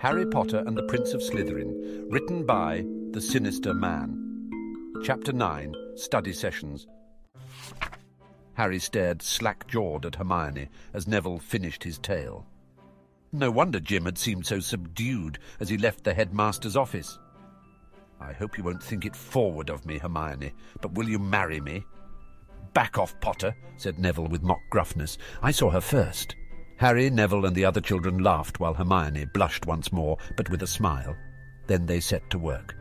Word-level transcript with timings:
Harry 0.00 0.26
Potter 0.26 0.62
and 0.66 0.76
the 0.76 0.82
Prince 0.82 1.14
of 1.14 1.22
Slytherin, 1.22 2.04
written 2.10 2.44
by 2.44 2.84
The 3.12 3.20
Sinister 3.20 3.72
Man. 3.72 4.50
Chapter 5.02 5.32
9 5.32 5.74
Study 5.94 6.34
Sessions. 6.34 6.86
Harry 8.54 8.78
stared 8.78 9.22
slack 9.22 9.66
jawed 9.66 10.04
at 10.04 10.16
Hermione 10.16 10.68
as 10.92 11.08
Neville 11.08 11.38
finished 11.38 11.82
his 11.82 11.98
tale. 11.98 12.46
No 13.32 13.50
wonder 13.50 13.80
Jim 13.80 14.04
had 14.04 14.18
seemed 14.18 14.44
so 14.44 14.60
subdued 14.60 15.38
as 15.60 15.70
he 15.70 15.78
left 15.78 16.04
the 16.04 16.12
headmaster's 16.12 16.76
office. 16.76 17.18
I 18.20 18.34
hope 18.34 18.58
you 18.58 18.64
won't 18.64 18.82
think 18.82 19.06
it 19.06 19.16
forward 19.16 19.70
of 19.70 19.86
me, 19.86 19.96
Hermione, 19.96 20.52
but 20.82 20.92
will 20.92 21.08
you 21.08 21.18
marry 21.18 21.60
me? 21.60 21.84
Back 22.74 22.98
off, 22.98 23.18
Potter, 23.20 23.54
said 23.78 23.98
Neville 23.98 24.28
with 24.28 24.42
mock 24.42 24.60
gruffness. 24.70 25.16
I 25.42 25.52
saw 25.52 25.70
her 25.70 25.80
first. 25.80 26.36
Harry, 26.78 27.08
Neville, 27.10 27.46
and 27.46 27.56
the 27.56 27.64
other 27.64 27.80
children 27.80 28.18
laughed 28.18 28.60
while 28.60 28.74
Hermione 28.74 29.24
blushed 29.24 29.66
once 29.66 29.92
more, 29.92 30.18
but 30.36 30.50
with 30.50 30.62
a 30.62 30.66
smile. 30.66 31.16
Then 31.66 31.86
they 31.86 32.00
set 32.00 32.28
to 32.30 32.38
work. 32.38 32.76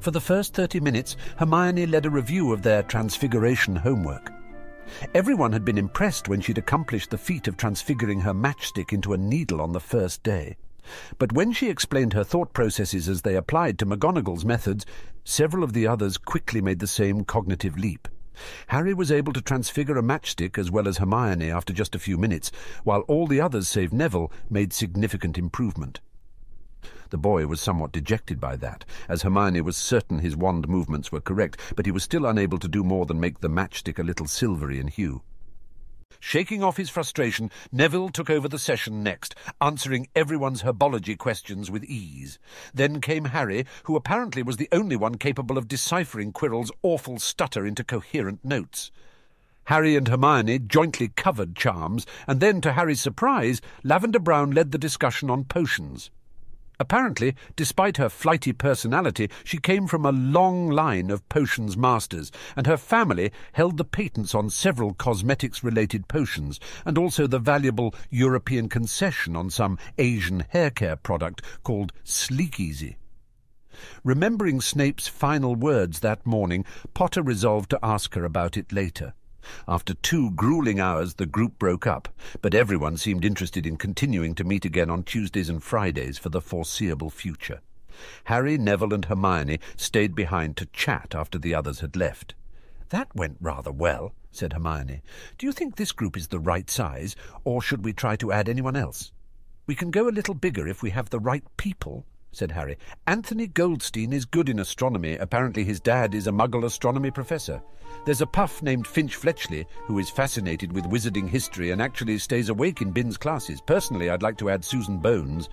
For 0.00 0.10
the 0.10 0.20
first 0.20 0.54
thirty 0.54 0.80
minutes, 0.80 1.16
Hermione 1.38 1.86
led 1.86 2.06
a 2.06 2.10
review 2.10 2.52
of 2.52 2.62
their 2.62 2.82
transfiguration 2.82 3.76
homework. 3.76 4.32
Everyone 5.14 5.52
had 5.52 5.64
been 5.64 5.78
impressed 5.78 6.28
when 6.28 6.40
she'd 6.40 6.58
accomplished 6.58 7.10
the 7.10 7.18
feat 7.18 7.48
of 7.48 7.56
transfiguring 7.56 8.20
her 8.20 8.34
matchstick 8.34 8.92
into 8.92 9.12
a 9.12 9.18
needle 9.18 9.60
on 9.60 9.72
the 9.72 9.80
first 9.80 10.22
day. 10.22 10.56
But 11.18 11.32
when 11.32 11.52
she 11.52 11.68
explained 11.68 12.12
her 12.12 12.22
thought 12.22 12.52
processes 12.52 13.08
as 13.08 13.22
they 13.22 13.34
applied 13.34 13.78
to 13.78 13.86
McGonagall's 13.86 14.44
methods, 14.44 14.86
several 15.24 15.64
of 15.64 15.72
the 15.72 15.86
others 15.86 16.18
quickly 16.18 16.60
made 16.60 16.78
the 16.78 16.86
same 16.86 17.24
cognitive 17.24 17.76
leap. 17.76 18.06
Harry 18.68 18.94
was 18.94 19.10
able 19.10 19.32
to 19.32 19.40
transfigure 19.40 19.96
a 19.96 20.02
matchstick 20.02 20.58
as 20.58 20.70
well 20.70 20.88
as 20.88 20.98
Hermione 20.98 21.50
after 21.50 21.72
just 21.72 21.94
a 21.94 21.98
few 21.98 22.18
minutes, 22.18 22.50
while 22.84 23.00
all 23.02 23.26
the 23.26 23.40
others 23.40 23.68
save 23.68 23.92
Neville 23.92 24.32
made 24.50 24.72
significant 24.72 25.38
improvement. 25.38 26.00
The 27.10 27.18
boy 27.18 27.46
was 27.46 27.60
somewhat 27.60 27.92
dejected 27.92 28.40
by 28.40 28.56
that, 28.56 28.84
as 29.08 29.22
Hermione 29.22 29.60
was 29.60 29.76
certain 29.76 30.18
his 30.18 30.36
wand 30.36 30.68
movements 30.68 31.12
were 31.12 31.20
correct, 31.20 31.60
but 31.76 31.86
he 31.86 31.92
was 31.92 32.02
still 32.02 32.26
unable 32.26 32.58
to 32.58 32.68
do 32.68 32.82
more 32.82 33.06
than 33.06 33.20
make 33.20 33.40
the 33.40 33.48
matchstick 33.48 33.98
a 33.98 34.02
little 34.02 34.26
silvery 34.26 34.80
in 34.80 34.88
hue. 34.88 35.22
Shaking 36.20 36.62
off 36.62 36.76
his 36.76 36.90
frustration, 36.90 37.50
Neville 37.70 38.08
took 38.08 38.30
over 38.30 38.48
the 38.48 38.58
session 38.58 39.02
next, 39.02 39.34
answering 39.60 40.08
everyone's 40.14 40.62
herbology 40.62 41.16
questions 41.16 41.70
with 41.70 41.84
ease. 41.84 42.38
Then 42.74 43.00
came 43.00 43.26
Harry, 43.26 43.64
who 43.84 43.96
apparently 43.96 44.42
was 44.42 44.56
the 44.56 44.68
only 44.72 44.96
one 44.96 45.16
capable 45.16 45.58
of 45.58 45.68
deciphering 45.68 46.32
Quirrell's 46.32 46.72
awful 46.82 47.18
stutter 47.18 47.66
into 47.66 47.84
coherent 47.84 48.44
notes. 48.44 48.90
Harry 49.64 49.96
and 49.96 50.06
Hermione 50.06 50.60
jointly 50.60 51.08
covered 51.08 51.56
charms, 51.56 52.06
and 52.26 52.40
then, 52.40 52.60
to 52.60 52.72
Harry's 52.72 53.00
surprise, 53.00 53.60
Lavender 53.82 54.20
Brown 54.20 54.52
led 54.52 54.70
the 54.70 54.78
discussion 54.78 55.28
on 55.28 55.44
potions. 55.44 56.10
Apparently, 56.78 57.34
despite 57.56 57.96
her 57.96 58.10
flighty 58.10 58.52
personality, 58.52 59.30
she 59.44 59.58
came 59.58 59.86
from 59.86 60.04
a 60.04 60.12
long 60.12 60.68
line 60.68 61.10
of 61.10 61.26
potions 61.28 61.76
masters, 61.76 62.30
and 62.54 62.66
her 62.66 62.76
family 62.76 63.32
held 63.52 63.78
the 63.78 63.84
patents 63.84 64.34
on 64.34 64.50
several 64.50 64.92
cosmetics-related 64.92 66.06
potions, 66.06 66.60
and 66.84 66.98
also 66.98 67.26
the 67.26 67.38
valuable 67.38 67.94
European 68.10 68.68
concession 68.68 69.34
on 69.36 69.48
some 69.48 69.78
Asian 69.96 70.40
hair 70.50 70.70
care 70.70 70.96
product 70.96 71.40
called 71.62 71.92
Sleekeazy. 72.04 72.96
Remembering 74.04 74.60
Snape's 74.60 75.08
final 75.08 75.54
words 75.54 76.00
that 76.00 76.26
morning, 76.26 76.64
Potter 76.94 77.22
resolved 77.22 77.70
to 77.70 77.78
ask 77.82 78.14
her 78.14 78.24
about 78.24 78.56
it 78.56 78.72
later. 78.72 79.14
After 79.68 79.94
two 79.94 80.30
grueling 80.32 80.80
hours, 80.80 81.14
the 81.14 81.26
group 81.26 81.58
broke 81.58 81.86
up, 81.86 82.08
but 82.42 82.54
everyone 82.54 82.96
seemed 82.96 83.24
interested 83.24 83.66
in 83.66 83.76
continuing 83.76 84.34
to 84.34 84.44
meet 84.44 84.64
again 84.64 84.90
on 84.90 85.02
Tuesdays 85.02 85.48
and 85.48 85.62
Fridays 85.62 86.18
for 86.18 86.28
the 86.28 86.40
foreseeable 86.40 87.10
future. 87.10 87.60
Harry, 88.24 88.58
Neville, 88.58 88.94
and 88.94 89.04
Hermione 89.06 89.60
stayed 89.76 90.14
behind 90.14 90.56
to 90.56 90.66
chat 90.66 91.14
after 91.14 91.38
the 91.38 91.54
others 91.54 91.80
had 91.80 91.96
left. 91.96 92.34
That 92.90 93.14
went 93.14 93.38
rather 93.40 93.72
well, 93.72 94.12
said 94.30 94.52
Hermione. 94.52 95.02
Do 95.38 95.46
you 95.46 95.52
think 95.52 95.76
this 95.76 95.92
group 95.92 96.16
is 96.16 96.28
the 96.28 96.38
right 96.38 96.68
size, 96.70 97.16
or 97.44 97.62
should 97.62 97.84
we 97.84 97.92
try 97.92 98.16
to 98.16 98.32
add 98.32 98.48
anyone 98.48 98.76
else? 98.76 99.12
We 99.66 99.74
can 99.74 99.90
go 99.90 100.08
a 100.08 100.10
little 100.10 100.34
bigger 100.34 100.68
if 100.68 100.82
we 100.82 100.90
have 100.90 101.10
the 101.10 101.18
right 101.18 101.42
people, 101.56 102.04
said 102.32 102.52
Harry. 102.52 102.76
Anthony 103.06 103.46
Goldstein 103.46 104.12
is 104.12 104.24
good 104.24 104.48
in 104.48 104.58
astronomy. 104.58 105.16
Apparently 105.16 105.64
his 105.64 105.80
dad 105.80 106.14
is 106.14 106.26
a 106.26 106.32
muggle 106.32 106.64
astronomy 106.64 107.10
professor. 107.10 107.62
There's 108.04 108.20
a 108.20 108.26
puff 108.26 108.62
named 108.62 108.86
Finch 108.86 109.16
Fletchley 109.16 109.66
who 109.84 109.98
is 109.98 110.10
fascinated 110.10 110.72
with 110.72 110.84
wizarding 110.84 111.28
history 111.28 111.70
and 111.70 111.80
actually 111.80 112.18
stays 112.18 112.48
awake 112.48 112.82
in 112.82 112.92
Binns' 112.92 113.16
classes. 113.16 113.60
Personally, 113.60 114.10
I'd 114.10 114.22
like 114.22 114.38
to 114.38 114.50
add 114.50 114.64
Susan 114.64 114.98
Bones. 114.98 115.48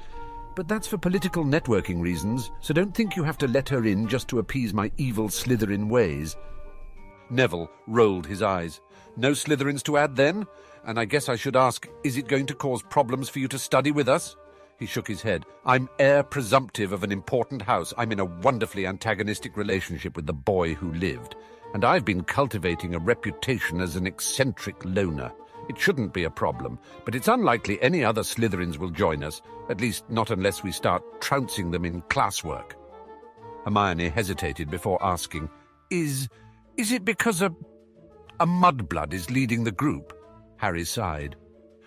But 0.55 0.67
that's 0.67 0.87
for 0.87 0.97
political 0.97 1.43
networking 1.43 1.99
reasons, 1.99 2.51
so 2.61 2.73
don't 2.73 2.93
think 2.93 3.15
you 3.15 3.23
have 3.23 3.39
to 3.39 3.47
let 3.47 3.69
her 3.69 3.85
in 3.85 4.07
just 4.07 4.27
to 4.27 4.39
appease 4.39 4.73
my 4.73 4.91
evil 4.97 5.29
Slytherin 5.29 5.89
ways. 5.89 6.35
Neville 7.31 7.71
rolled 7.87 8.27
his 8.27 8.43
eyes. 8.43 8.81
No 9.17 9.31
Slytherins 9.31 9.83
to 9.83 9.97
add, 9.97 10.15
then? 10.15 10.45
And 10.85 10.99
I 10.99 11.05
guess 11.05 11.29
I 11.29 11.35
should 11.35 11.55
ask, 11.55 11.87
is 12.03 12.17
it 12.17 12.27
going 12.27 12.45
to 12.47 12.53
cause 12.53 12.83
problems 12.83 13.29
for 13.29 13.39
you 13.39 13.47
to 13.47 13.57
study 13.57 13.91
with 13.91 14.07
us? 14.07 14.35
He 14.79 14.85
shook 14.85 15.07
his 15.07 15.21
head. 15.21 15.45
I'm 15.65 15.89
heir 15.99 16.23
presumptive 16.23 16.91
of 16.91 17.03
an 17.03 17.11
important 17.11 17.61
house. 17.61 17.93
I'm 17.97 18.11
in 18.11 18.19
a 18.19 18.25
wonderfully 18.25 18.87
antagonistic 18.87 19.55
relationship 19.55 20.15
with 20.15 20.25
the 20.25 20.33
boy 20.33 20.73
who 20.73 20.91
lived. 20.93 21.35
And 21.73 21.85
I've 21.85 22.05
been 22.05 22.23
cultivating 22.23 22.93
a 22.93 22.99
reputation 22.99 23.81
as 23.81 23.95
an 23.95 24.05
eccentric 24.05 24.75
loner. 24.83 25.31
It 25.69 25.79
shouldn't 25.79 26.13
be 26.13 26.25
a 26.25 26.29
problem, 26.29 26.77
but 27.05 27.15
it's 27.15 27.29
unlikely 27.29 27.81
any 27.81 28.03
other 28.03 28.21
Slytherins 28.21 28.77
will 28.77 28.89
join 28.89 29.23
us, 29.23 29.41
at 29.69 29.79
least 29.79 30.09
not 30.09 30.29
unless 30.29 30.63
we 30.63 30.71
start 30.71 31.21
trouncing 31.21 31.71
them 31.71 31.85
in 31.85 32.01
classwork. 32.03 32.73
Hermione 33.63 34.09
hesitated 34.09 34.69
before 34.69 35.03
asking, 35.03 35.49
Is... 35.89 36.27
is 36.75 36.91
it 36.91 37.05
because 37.05 37.41
a... 37.41 37.55
a 38.39 38.45
mudblood 38.45 39.13
is 39.13 39.31
leading 39.31 39.63
the 39.63 39.71
group? 39.71 40.13
Harry 40.57 40.83
sighed. 40.83 41.37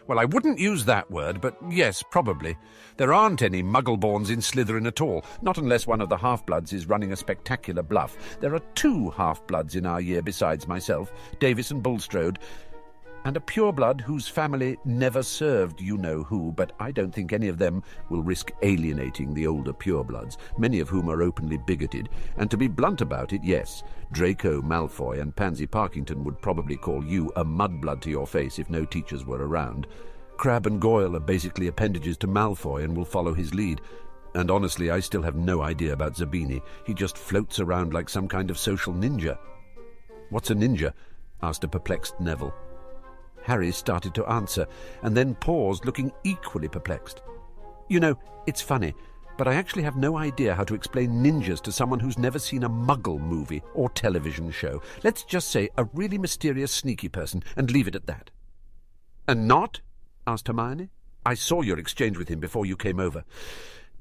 Well, 0.09 0.21
I 0.21 0.25
wouldn't 0.25 0.61
use 0.61 0.85
that 0.85 1.11
word, 1.11 1.41
but 1.41 1.57
yes, 1.69 2.03
probably. 2.11 2.57
There 2.97 3.13
aren't 3.13 3.43
any 3.43 3.61
Muggleborns 3.63 4.31
in 4.31 4.39
Slytherin 4.39 4.87
at 4.87 5.01
all, 5.01 5.25
not 5.43 5.59
unless 5.59 5.87
one 5.87 6.01
of 6.01 6.09
the 6.09 6.17
half-bloods 6.17 6.73
is 6.73 6.89
running 6.89 7.13
a 7.13 7.17
spectacular 7.17 7.83
bluff. 7.83 8.17
There 8.41 8.55
are 8.55 8.63
two 8.77 9.11
half-bloods 9.11 9.75
in 9.75 9.85
our 9.85 10.01
year 10.01 10.23
besides 10.23 10.69
myself, 10.69 11.13
Davis 11.41 11.73
and 11.73 11.83
Bulstrode, 11.83 12.39
and 13.27 13.37
a 13.37 13.41
pureblood 13.41 14.01
whose 14.01 14.29
family 14.29 14.79
never 14.85 15.21
served 15.21 15.81
you-know-who, 15.81 16.53
but 16.53 16.71
I 16.79 16.93
don't 16.93 17.13
think 17.13 17.33
any 17.33 17.49
of 17.49 17.59
them 17.59 17.83
will 18.09 18.23
risk 18.23 18.53
alienating 18.63 19.35
the 19.35 19.49
older 19.49 19.73
purebloods, 19.73 20.37
many 20.59 20.79
of 20.79 20.89
whom 20.89 21.11
are 21.11 21.23
openly 21.23 21.59
bigoted. 21.59 22.09
And 22.37 22.49
to 22.53 22.57
be 22.57 22.69
blunt 22.69 23.01
about 23.01 23.33
it, 23.33 23.43
yes, 23.43 23.83
Draco 24.13 24.63
Malfoy 24.63 25.21
and 25.21 25.35
Pansy 25.35 25.67
Parkinson 25.67 26.23
would 26.23 26.41
probably 26.41 26.77
call 26.77 27.05
you 27.05 27.33
a 27.35 27.45
mudblood 27.45 28.01
to 28.03 28.11
your 28.11 28.29
face 28.29 28.61
if 28.61 28.71
no 28.71 28.85
teachers 28.85 29.27
were 29.27 29.45
around. 29.45 29.89
Crabbe 30.37 30.69
and 30.69 30.81
Goyle 30.81 31.17
are 31.17 31.21
basically 31.21 31.67
appendages 31.67 32.17
to 32.19 32.29
Malfoy 32.29 32.85
and 32.85 32.97
will 32.97 33.05
follow 33.05 33.35
his 33.35 33.53
lead. 33.53 33.81
And 34.37 34.53
honestly, 34.53 34.93
I 34.93 35.01
still 35.01 35.23
have 35.23 35.35
no 35.35 35.63
idea 35.63 35.95
about 35.95 36.15
Zabini. 36.15 36.63
He 36.85 36.95
just 36.95 37.19
floats 37.19 37.59
around 37.59 37.93
like 37.93 38.09
some 38.09 38.29
kind 38.29 38.53
of 38.53 38.59
social 38.59 38.95
ninja. 38.95 39.37
What's 40.31 40.51
a 40.51 40.55
ninja? 40.55 40.93
asked 41.43 41.65
a 41.65 41.69
perplexed 41.69 42.21
Neville. 42.21 42.55
Harry 43.47 43.71
started 43.71 44.13
to 44.13 44.27
answer, 44.27 44.67
and 45.03 45.17
then 45.17 45.37
paused, 45.37 45.87
looking 45.87 46.11
equally 46.25 46.67
perplexed. 46.67 47.23
You 47.89 48.01
know, 48.01 48.19
it's 48.49 48.61
funny, 48.61 48.93
but 49.39 49.47
I 49.47 49.55
actually 49.55 49.85
have 49.85 49.97
no 49.97 50.17
idea 50.17 50.53
how 50.53 50.65
to 50.65 50.75
explain 50.75 51.23
ninjas 51.23 51.61
to 51.63 51.71
someone 51.71 52.01
who's 52.01 52.19
never 52.19 52.41
seen 52.41 52.65
a 52.65 52.69
muggle 52.69 53.21
movie 53.21 53.63
or 53.73 53.89
television 53.91 54.51
show. 54.51 54.83
Let's 55.05 55.23
just 55.23 55.49
say 55.53 55.69
a 55.79 55.85
really 55.95 56.19
mysterious, 56.19 56.73
sneaky 56.73 57.09
person, 57.09 57.45
and 57.57 57.71
leave 57.71 57.87
it 57.87 57.95
at 57.95 58.09
that. 58.09 58.33
And 59.29 59.47
Nott? 59.47 59.81
asked 60.27 60.49
Hermione. 60.49 60.91
I 61.25 61.35
saw 61.35 61.63
your 61.63 61.79
exchange 61.79 62.19
with 62.19 62.29
him 62.29 62.41
before 62.41 62.67
you 62.67 62.77
came 62.77 62.99
over. 62.99 63.23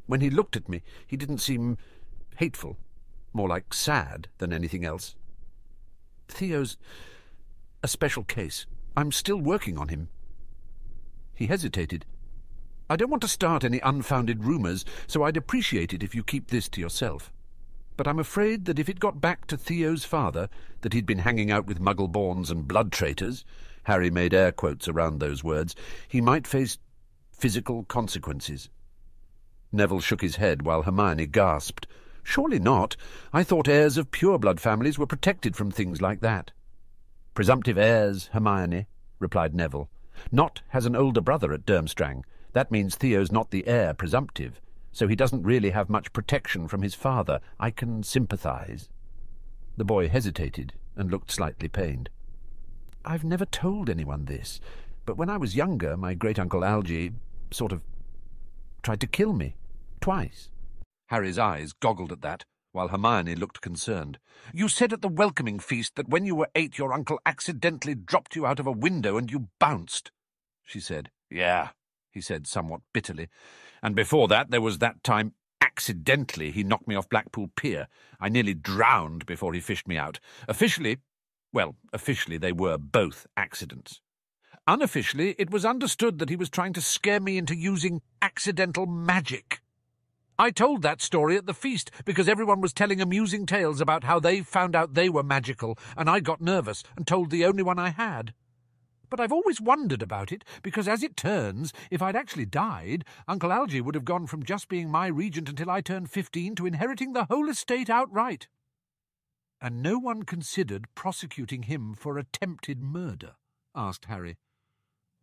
When 0.07 0.21
he 0.21 0.31
looked 0.31 0.55
at 0.55 0.67
me, 0.67 0.81
he 1.05 1.17
didn't 1.17 1.37
seem 1.37 1.77
hateful, 2.37 2.77
more 3.31 3.47
like 3.47 3.75
sad 3.75 4.27
than 4.39 4.51
anything 4.51 4.83
else. 4.83 5.15
Theo's 6.27 6.77
a 7.83 7.87
special 7.87 8.23
case. 8.23 8.65
I'm 8.97 9.11
still 9.11 9.37
working 9.37 9.77
on 9.77 9.89
him. 9.89 10.09
He 11.33 11.47
hesitated. 11.47 12.05
I 12.89 12.95
don't 12.95 13.09
want 13.09 13.21
to 13.23 13.27
start 13.27 13.63
any 13.63 13.79
unfounded 13.79 14.43
rumours, 14.43 14.85
so 15.07 15.23
I'd 15.23 15.37
appreciate 15.37 15.93
it 15.93 16.03
if 16.03 16.15
you 16.15 16.23
keep 16.23 16.47
this 16.47 16.69
to 16.69 16.81
yourself. 16.81 17.33
But 17.97 18.07
I'm 18.07 18.19
afraid 18.19 18.65
that 18.65 18.79
if 18.79 18.89
it 18.89 18.99
got 18.99 19.21
back 19.21 19.47
to 19.47 19.57
Theo's 19.57 20.05
father 20.05 20.49
that 20.81 20.93
he'd 20.93 21.05
been 21.05 21.19
hanging 21.19 21.51
out 21.51 21.65
with 21.65 21.81
Muggleborns 21.81 22.51
and 22.51 22.67
blood 22.67 22.91
traitors, 22.91 23.43
Harry 23.83 24.09
made 24.09 24.33
air 24.33 24.51
quotes 24.51 24.87
around 24.87 25.19
those 25.19 25.43
words, 25.43 25.75
he 26.07 26.21
might 26.21 26.47
face 26.47 26.77
physical 27.31 27.83
consequences. 27.83 28.69
Neville 29.71 29.99
shook 29.99 30.21
his 30.21 30.37
head 30.37 30.61
while 30.61 30.83
Hermione 30.83 31.27
gasped. 31.27 31.87
Surely 32.23 32.59
not. 32.59 32.95
I 33.33 33.43
thought 33.43 33.67
heirs 33.67 33.97
of 33.97 34.11
pure-blood 34.11 34.59
families 34.59 34.97
were 34.97 35.05
protected 35.05 35.55
from 35.55 35.69
things 35.69 36.01
like 36.01 36.21
that. 36.21 36.51
Presumptive 37.35 37.77
heirs, 37.77 38.29
Hermione, 38.33 38.87
replied 39.19 39.53
Neville. 39.53 39.89
Nott 40.31 40.61
has 40.69 40.85
an 40.85 40.95
older 40.95 41.21
brother 41.21 41.53
at 41.53 41.65
Durmstrang. 41.65 42.23
That 42.53 42.71
means 42.71 42.95
Theo's 42.95 43.31
not 43.31 43.51
the 43.51 43.67
heir 43.67 43.93
presumptive. 43.93 44.61
so 44.95 45.09
he 45.09 45.15
doesn't 45.15 45.43
really 45.43 45.71
have 45.71 45.89
much 45.89 46.13
protection 46.13 46.69
from 46.69 46.81
his 46.81 46.95
father. 46.95 47.41
I 47.59 47.69
can 47.69 48.01
sympathize. 48.01 48.87
The 49.75 49.83
boy 49.83 50.07
hesitated 50.07 50.71
and 50.95 51.11
looked 51.11 51.31
slightly 51.31 51.67
pained. 51.67 52.09
I've 53.03 53.25
never 53.25 53.43
told 53.43 53.89
anyone 53.89 54.23
this, 54.23 54.61
but 55.05 55.17
when 55.17 55.29
I 55.29 55.35
was 55.35 55.53
younger, 55.53 55.97
my 55.97 56.13
great-uncle 56.13 56.63
Algy 56.63 57.11
sort 57.51 57.73
of 57.73 57.81
tried 58.83 59.01
to 59.01 59.07
kill 59.07 59.33
me. 59.33 59.57
Twice. 59.99 60.49
Harry's 61.07 61.37
eyes 61.37 61.73
goggled 61.73 62.13
at 62.13 62.21
that, 62.21 62.45
while 62.75 62.89
Hermione 62.89 63.35
looked 63.35 63.61
concerned. 63.61 64.19
You 64.53 64.67
said 64.67 64.91
at 64.91 65.01
the 65.01 65.07
welcoming 65.07 65.59
feast 65.59 65.95
that 65.95 66.09
when 66.09 66.25
you 66.25 66.35
were 66.35 66.49
eight 66.55 66.77
your 66.77 66.93
uncle 66.93 67.19
accidentally 67.25 67.95
dropped 67.95 68.35
you 68.35 68.45
out 68.45 68.59
of 68.59 68.67
a 68.67 68.71
window 68.71 69.17
and 69.17 69.31
you 69.31 69.47
bounced, 69.59 70.11
she 70.63 70.81
said. 70.81 71.09
Yeah, 71.31 71.69
he 72.11 72.19
said 72.19 72.45
somewhat 72.45 72.81
bitterly. 72.93 73.29
And 73.81 73.95
before 73.95 74.27
that 74.27 74.51
there 74.51 74.61
was 74.61 74.79
that 74.79 75.03
time 75.03 75.33
accidentally 75.61 76.51
he 76.51 76.63
knocked 76.63 76.87
me 76.87 76.95
off 76.95 77.09
Blackpool 77.09 77.49
Pier. 77.55 77.87
I 78.19 78.27
nearly 78.27 78.53
drowned 78.53 79.25
before 79.25 79.53
he 79.53 79.61
fished 79.61 79.87
me 79.87 79.97
out. 79.97 80.19
Officially, 80.49 80.97
well, 81.53 81.75
officially 81.93 82.37
they 82.37 82.51
were 82.51 82.77
both 82.77 83.25
accidents. 83.37 84.01
Unofficially, 84.67 85.35
it 85.37 85.49
was 85.49 85.63
understood 85.63 86.19
that 86.19 86.29
he 86.29 86.35
was 86.35 86.49
trying 86.49 86.73
to 86.73 86.81
scare 86.81 87.21
me 87.21 87.37
into 87.37 87.55
using 87.55 88.01
accidental 88.21 88.85
magic. 88.85 89.61
I 90.37 90.51
told 90.51 90.81
that 90.81 91.01
story 91.01 91.37
at 91.37 91.45
the 91.45 91.53
feast 91.53 91.91
because 92.03 92.27
everyone 92.27 92.59
was 92.59 92.73
telling 92.73 92.99
amusing 92.99 93.45
tales 93.45 93.79
about 93.79 94.03
how 94.03 94.19
they 94.19 94.41
found 94.41 94.75
out 94.75 94.93
they 94.93 95.07
were 95.07 95.23
magical, 95.23 95.77
and 95.95 96.09
I 96.09 96.19
got 96.19 96.41
nervous 96.41 96.83
and 96.97 97.07
told 97.07 97.29
the 97.29 97.45
only 97.45 97.63
one 97.63 97.79
I 97.79 97.89
had. 97.89 98.33
But 99.09 99.21
I've 99.21 99.31
always 99.31 99.61
wondered 99.61 100.01
about 100.01 100.33
it, 100.33 100.43
because 100.61 100.89
as 100.89 101.03
it 101.03 101.15
turns, 101.15 101.71
if 101.89 102.01
I'd 102.01 102.17
actually 102.17 102.47
died, 102.47 103.05
Uncle 103.29 103.53
Algy 103.53 103.79
would 103.79 103.95
have 103.95 104.03
gone 104.03 104.27
from 104.27 104.43
just 104.43 104.67
being 104.67 104.89
my 104.89 105.07
regent 105.07 105.47
until 105.47 105.69
I 105.69 105.79
turned 105.79 106.11
fifteen 106.11 106.53
to 106.55 106.65
inheriting 106.65 107.13
the 107.13 107.25
whole 107.25 107.47
estate 107.47 107.89
outright. 107.89 108.49
And 109.61 109.81
no 109.81 109.97
one 109.97 110.23
considered 110.23 110.87
prosecuting 110.95 111.63
him 111.63 111.93
for 111.93 112.17
attempted 112.17 112.81
murder? 112.81 113.35
asked 113.73 114.05
Harry. 114.05 114.35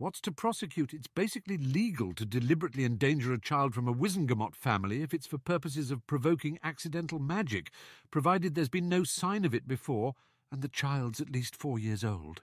What's 0.03 0.21
to 0.23 0.33
prosecute? 0.33 0.93
It's 0.93 1.07
basically 1.07 1.57
legal 1.57 2.13
to 2.15 2.27
deliberately 2.27 2.85
endanger 2.85 3.33
a 3.33 3.41
child 3.41 3.73
from 3.73 3.87
a 3.87 3.95
Wizengamot 3.95 4.57
family 4.57 5.01
if 5.01 5.15
it's 5.15 5.29
for 5.29 5.39
purposes 5.39 5.93
of 5.93 6.05
provoking 6.09 6.59
accidental 6.65 7.21
magic, 7.21 7.71
provided 8.11 8.57
there's 8.57 8.69
been 8.69 8.89
no 8.89 9.05
sign 9.05 9.45
of 9.45 9.55
it 9.55 9.69
before 9.69 10.15
and 10.51 10.61
the 10.61 10.67
child's 10.67 11.21
at 11.21 11.31
least 11.31 11.55
four 11.55 11.79
years 11.79 12.03
old. 12.03 12.43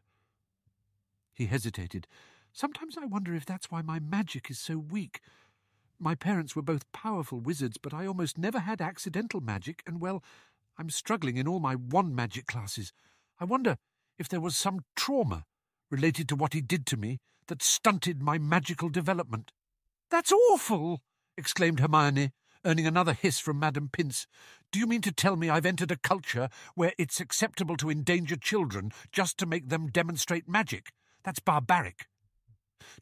He 1.33 1.47
hesitated. 1.47 2.07
Sometimes 2.53 2.97
I 2.97 3.03
wonder 3.03 3.35
if 3.35 3.45
that's 3.45 3.69
why 3.69 3.81
my 3.81 4.00
magic 4.00 4.50
is 4.50 4.57
so 4.57 4.77
weak. 4.77 5.19
My 6.00 6.15
parents 6.15 6.55
were 6.55 6.62
both 6.62 6.89
powerful 6.94 7.41
wizards, 7.41 7.77
but 7.77 7.94
I 7.94 8.07
almost 8.07 8.38
never 8.38 8.59
had 8.59 8.79
accidental 8.79 9.41
magic, 9.41 9.83
and 9.85 10.00
well, 10.00 10.23
I'm 10.77 10.89
struggling 10.89 11.35
in 11.35 11.45
all 11.45 11.59
my 11.59 11.75
wand 11.75 12.15
magic 12.15 12.47
classes. 12.47 12.94
I 13.38 13.44
wonder 13.44 13.75
if 14.17 14.29
there 14.29 14.39
was 14.39 14.55
some 14.55 14.85
trauma 14.95 15.44
related 15.91 16.29
to 16.29 16.38
what 16.38 16.53
he 16.53 16.62
did 16.62 16.85
to 16.85 16.95
me 16.95 17.19
that 17.50 17.62
stunted 17.62 18.24
my 18.24 18.38
magical 18.38 18.90
development. 18.90 19.51
That's 20.10 20.31
awful! 20.31 21.01
exclaimed 21.38 21.80
Hermione, 21.80 22.31
earning 22.66 22.88
another 22.88 23.13
hiss 23.13 23.40
from 23.40 23.60
Madame 23.60 23.90
Pince. 23.92 24.28
Do 24.72 24.80
you 24.80 24.88
mean 24.88 25.01
to 25.01 25.12
tell 25.12 25.36
me 25.36 25.50
I've 25.50 25.66
entered 25.66 25.92
a 25.92 25.98
culture 25.98 26.50
where 26.75 26.94
it's 26.98 27.19
acceptable 27.19 27.78
to 27.78 27.90
endanger 27.90 28.36
children 28.36 28.92
just 29.12 29.38
to 29.40 29.46
make 29.46 29.69
them 29.69 29.88
demonstrate 29.88 30.48
magic? 30.48 30.92
That's 31.24 31.40
barbaric. 31.40 32.07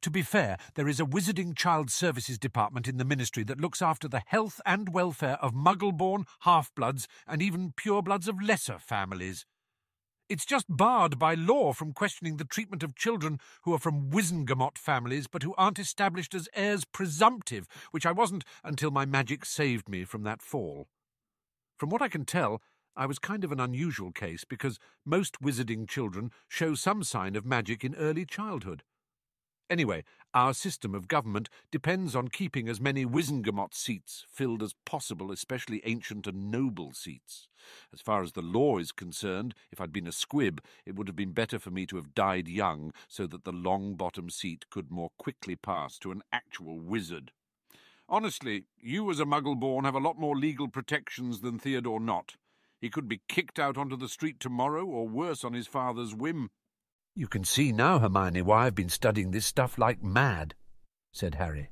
To 0.02 0.10
be 0.10 0.22
fair, 0.22 0.58
there 0.76 0.88
is 0.88 1.00
a 1.00 1.06
Wizarding 1.06 1.56
Child 1.56 1.92
Services 1.92 2.38
Department 2.38 2.88
in 2.88 2.98
the 2.98 3.06
Ministry 3.06 3.44
that 3.44 3.62
looks 3.62 3.82
after 3.82 4.08
the 4.08 4.24
health 4.26 4.60
and 4.66 4.94
welfare 4.94 5.38
of 5.42 5.54
Muggle-born, 5.54 6.26
half-bloods, 6.42 7.08
and 7.28 7.42
even 7.42 7.74
pure 7.76 8.02
bloods 8.02 8.28
of 8.28 8.42
lesser 8.42 8.80
families. 8.80 9.46
It's 10.30 10.46
just 10.46 10.66
barred 10.68 11.18
by 11.18 11.36
law 11.36 11.72
from 11.72 11.94
questioning 11.94 12.36
the 12.36 12.44
treatment 12.44 12.84
of 12.84 12.96
children 12.96 13.40
who 13.62 13.74
are 13.74 13.80
from 13.80 14.10
Wizengamot 14.10 14.78
families 14.78 15.26
but 15.26 15.42
who 15.42 15.56
aren't 15.58 15.80
established 15.80 16.36
as 16.36 16.50
heirs 16.54 16.84
presumptive, 16.84 17.66
which 17.92 18.06
I 18.06 18.12
wasn't 18.12 18.44
until 18.62 18.92
my 18.92 19.06
magic 19.06 19.46
saved 19.46 19.88
me 19.88 20.04
from 20.04 20.24
that 20.24 20.42
fall. 20.42 20.90
From 21.78 21.90
what 21.90 22.02
I 22.02 22.10
can 22.10 22.26
tell, 22.26 22.62
I 22.94 23.06
was 23.06 23.20
kind 23.20 23.46
of 23.46 23.54
an 23.54 23.62
unusual 23.62 24.12
case 24.12 24.44
because 24.44 24.80
most 25.06 25.40
wizarding 25.42 25.88
children 25.88 26.32
show 26.50 26.76
some 26.76 27.04
sign 27.04 27.38
of 27.38 27.46
magic 27.46 27.86
in 27.86 27.96
early 27.96 28.26
childhood. 28.26 28.84
Anyway, 29.70 30.04
our 30.34 30.54
system 30.54 30.96
of 30.96 31.10
government 31.10 31.50
depends 31.72 32.16
on 32.16 32.30
keeping 32.30 32.70
as 32.70 32.80
many 32.80 33.06
Wizengamot 33.06 33.74
seats 33.74 34.26
filled 34.30 34.64
as 34.64 34.76
possible, 34.86 35.30
especially 35.32 35.82
ancient 35.84 36.26
and 36.26 36.50
noble 36.50 36.94
seats. 36.94 37.50
As 37.94 38.00
far 38.00 38.24
as 38.24 38.32
the 38.32 38.42
law 38.42 38.78
is 38.78 38.94
concerned, 38.94 39.54
if 39.72 39.82
I'd 39.82 39.92
been 39.92 40.08
a 40.08 40.14
squib, 40.14 40.62
it 40.86 40.96
would 40.96 41.08
have 41.08 41.18
been 41.18 41.34
better 41.34 41.60
for 41.60 41.70
me 41.70 41.86
to 41.88 41.98
have 41.98 42.16
died 42.16 42.48
young 42.48 42.94
so 43.10 43.28
that 43.28 43.44
the 43.44 43.52
Longbottom 43.52 44.32
seat 44.32 44.66
could 44.70 44.90
more 44.90 45.12
quickly 45.18 45.58
pass 45.58 45.98
to 46.00 46.12
an 46.12 46.22
actual 46.32 46.80
wizard. 46.80 47.32
Honestly, 48.08 48.64
you 48.80 49.10
as 49.12 49.20
a 49.20 49.26
muggle 49.26 49.60
born 49.60 49.84
have 49.84 49.96
a 49.96 50.00
lot 50.00 50.18
more 50.18 50.38
legal 50.38 50.70
protections 50.70 51.42
than 51.42 51.60
Theodore 51.60 52.00
Nott. 52.00 52.38
He 52.80 52.90
could 52.90 53.10
be 53.10 53.22
kicked 53.28 53.60
out 53.60 53.78
onto 53.78 53.98
the 53.98 54.08
street 54.08 54.40
tomorrow, 54.40 54.86
or 54.86 55.10
worse, 55.10 55.44
on 55.44 55.52
his 55.52 55.68
father's 55.68 56.16
whim. 56.16 56.52
You 57.18 57.26
can 57.26 57.46
see 57.46 57.72
now, 57.72 57.98
Hermione, 57.98 58.44
why 58.44 58.68
I've 58.68 58.76
been 58.76 58.90
studying 58.90 59.32
this 59.32 59.48
stuff 59.48 59.80
like 59.80 60.04
mad, 60.04 60.54
said 61.12 61.34
Harry. 61.34 61.72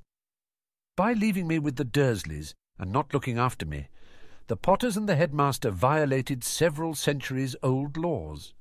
By 0.97 1.13
leaving 1.13 1.47
me 1.47 1.59
with 1.59 1.75
the 1.75 1.85
Dursleys 1.85 2.55
and 2.79 2.91
not 2.91 3.13
looking 3.13 3.37
after 3.37 3.63
me, 3.63 3.89
the 4.47 4.57
Potters 4.57 4.97
and 4.97 5.07
the 5.07 5.15
headmaster 5.15 5.69
violated 5.69 6.43
several 6.43 6.95
centuries-old 6.95 7.95
laws. 7.95 8.55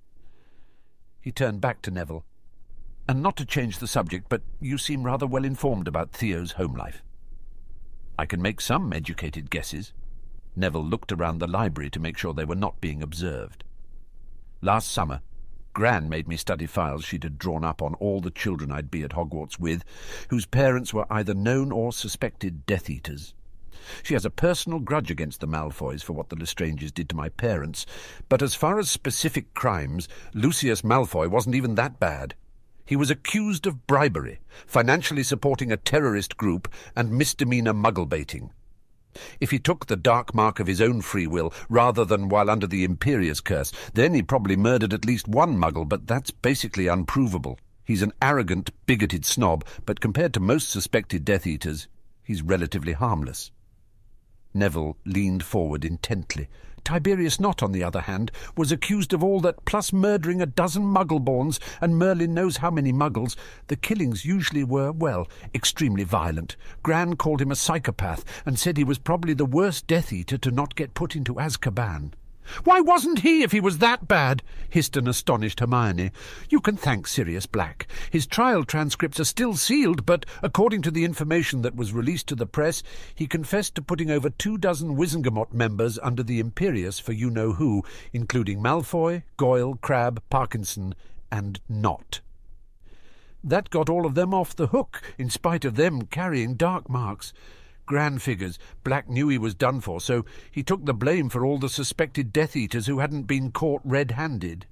He 1.22 1.32
turned 1.32 1.62
back 1.62 1.80
to 1.82 1.90
Neville. 1.90 2.26
And 3.08 3.22
not 3.22 3.38
to 3.38 3.46
change 3.46 3.78
the 3.78 3.86
subject, 3.86 4.26
but 4.28 4.42
you 4.60 4.76
seem 4.76 5.04
rather 5.04 5.26
well 5.26 5.46
informed 5.46 5.88
about 5.88 6.12
Theo's 6.12 6.52
home 6.52 6.74
life. 6.74 7.02
I 8.18 8.26
can 8.26 8.42
make 8.42 8.60
some 8.60 8.92
educated 8.92 9.48
guesses. 9.48 9.94
Neville 10.54 10.84
looked 10.84 11.12
around 11.12 11.38
the 11.38 11.46
library 11.46 11.88
to 11.88 11.98
make 11.98 12.18
sure 12.18 12.34
they 12.34 12.44
were 12.44 12.54
not 12.54 12.82
being 12.82 13.02
observed. 13.02 13.64
Last 14.60 14.92
summer, 14.92 15.22
Gran 15.74 16.08
made 16.08 16.28
me 16.28 16.36
study 16.36 16.66
files 16.66 17.04
she'd 17.04 17.24
had 17.24 17.36
drawn 17.36 17.64
up 17.64 17.82
on 17.82 17.94
all 17.94 18.20
the 18.20 18.30
children 18.30 18.70
I'd 18.70 18.92
be 18.92 19.02
at 19.02 19.10
Hogwarts 19.10 19.58
with, 19.58 19.84
whose 20.28 20.46
parents 20.46 20.94
were 20.94 21.12
either 21.12 21.34
known 21.34 21.72
or 21.72 21.92
suspected 21.92 22.64
Death 22.64 22.88
Eaters. 22.88 23.34
She 24.04 24.14
has 24.14 24.24
a 24.24 24.30
personal 24.30 24.78
grudge 24.78 25.10
against 25.10 25.40
the 25.40 25.48
Malfoys 25.48 26.02
for 26.02 26.12
what 26.12 26.28
the 26.28 26.36
Lestranges 26.36 26.94
did 26.94 27.08
to 27.08 27.16
my 27.16 27.28
parents, 27.28 27.84
but 28.28 28.40
as 28.40 28.54
far 28.54 28.78
as 28.78 28.88
specific 28.88 29.52
crimes, 29.52 30.08
Lucius 30.32 30.82
Malfoy 30.82 31.28
wasn't 31.28 31.56
even 31.56 31.74
that 31.74 31.98
bad. 31.98 32.34
He 32.86 32.96
was 32.96 33.10
accused 33.10 33.66
of 33.66 33.86
bribery, 33.86 34.38
financially 34.66 35.24
supporting 35.24 35.72
a 35.72 35.76
terrorist 35.76 36.36
group, 36.36 36.72
and 36.94 37.10
misdemeanor 37.10 37.74
muggle 37.74 38.08
baiting. 38.08 38.52
If 39.40 39.50
he 39.50 39.58
took 39.58 39.86
the 39.86 39.96
dark 39.96 40.34
mark 40.34 40.60
of 40.60 40.66
his 40.66 40.80
own 40.80 41.00
free 41.00 41.26
will 41.26 41.52
rather 41.68 42.04
than 42.04 42.28
while 42.28 42.50
under 42.50 42.66
the 42.66 42.84
Imperius 42.86 43.42
curse, 43.42 43.72
then 43.94 44.14
he 44.14 44.22
probably 44.22 44.56
murdered 44.56 44.92
at 44.92 45.04
least 45.04 45.28
one 45.28 45.56
muggle, 45.56 45.88
but 45.88 46.06
that's 46.06 46.30
basically 46.30 46.86
unprovable. 46.86 47.58
He's 47.84 48.02
an 48.02 48.12
arrogant, 48.22 48.70
bigoted 48.86 49.24
snob, 49.24 49.64
but 49.84 50.00
compared 50.00 50.32
to 50.34 50.40
most 50.40 50.70
suspected 50.70 51.24
Death 51.24 51.46
Eaters, 51.46 51.88
he's 52.22 52.42
relatively 52.42 52.92
harmless. 52.92 53.50
Neville 54.54 54.96
leaned 55.04 55.42
forward 55.42 55.84
intently, 55.84 56.48
Tiberius 56.84 57.40
Nott, 57.40 57.62
on 57.62 57.72
the 57.72 57.82
other 57.82 58.02
hand, 58.02 58.30
was 58.56 58.70
accused 58.70 59.12
of 59.12 59.24
all 59.24 59.40
that, 59.40 59.64
plus 59.64 59.92
murdering 59.92 60.42
a 60.42 60.46
dozen 60.46 60.82
Muggleborns, 60.82 61.58
and 61.80 61.98
Merlin 61.98 62.34
knows 62.34 62.58
how 62.58 62.70
many 62.70 62.92
Muggles. 62.92 63.36
The 63.68 63.76
killings 63.76 64.24
usually 64.24 64.64
were, 64.64 64.92
well, 64.92 65.28
extremely 65.54 66.04
violent. 66.04 66.56
Gran 66.82 67.16
called 67.16 67.40
him 67.40 67.50
a 67.50 67.56
psychopath, 67.56 68.24
and 68.44 68.58
said 68.58 68.76
he 68.76 68.84
was 68.84 68.98
probably 68.98 69.34
the 69.34 69.46
worst 69.46 69.86
Death 69.86 70.12
Eater 70.12 70.38
to 70.38 70.50
not 70.50 70.74
get 70.74 70.94
put 70.94 71.16
into 71.16 71.34
Azkaban. 71.34 72.12
Why 72.64 72.80
wasn't 72.80 73.20
he 73.20 73.42
if 73.42 73.52
he 73.52 73.60
was 73.60 73.78
that 73.78 74.06
bad? 74.06 74.42
hissed 74.68 74.96
an 74.96 75.08
astonished 75.08 75.60
Hermione. 75.60 76.10
You 76.48 76.60
can 76.60 76.76
thank 76.76 77.06
Sirius 77.06 77.46
Black. 77.46 77.86
His 78.10 78.26
trial 78.26 78.64
transcripts 78.64 79.20
are 79.20 79.24
still 79.24 79.54
sealed, 79.54 80.04
but 80.04 80.26
according 80.42 80.82
to 80.82 80.90
the 80.90 81.04
information 81.04 81.62
that 81.62 81.76
was 81.76 81.92
released 81.92 82.26
to 82.28 82.34
the 82.34 82.46
press, 82.46 82.82
he 83.14 83.26
confessed 83.26 83.74
to 83.76 83.82
putting 83.82 84.10
over 84.10 84.30
two 84.30 84.58
dozen 84.58 84.96
Wizengamot 84.96 85.52
members 85.52 85.98
under 86.02 86.22
the 86.22 86.42
Imperius 86.42 87.00
for 87.00 87.12
you-know-who, 87.12 87.82
including 88.12 88.60
Malfoy, 88.60 89.22
Goyle, 89.36 89.76
Crabbe, 89.76 90.22
Parkinson, 90.30 90.94
and 91.30 91.60
Nott. 91.68 92.20
That 93.42 93.70
got 93.70 93.90
all 93.90 94.06
of 94.06 94.14
them 94.14 94.32
off 94.32 94.56
the 94.56 94.68
hook, 94.68 95.02
in 95.18 95.28
spite 95.28 95.64
of 95.64 95.76
them 95.76 96.06
carrying 96.06 96.54
dark 96.54 96.88
marks. 96.88 97.32
Gran 97.86 98.18
figures. 98.18 98.58
Black 98.82 99.08
knew 99.08 99.28
he 99.28 99.38
was 99.38 99.54
done 99.54 99.80
for, 99.80 100.00
so 100.00 100.24
he 100.50 100.62
took 100.62 100.84
the 100.84 100.94
blame 100.94 101.28
for 101.28 101.44
all 101.44 101.58
the 101.58 101.68
suspected 101.68 102.32
Death 102.32 102.56
Eaters 102.56 102.86
who 102.86 102.98
hadn't 102.98 103.24
been 103.24 103.50
caught 103.50 103.82
red-handed. 103.84 104.66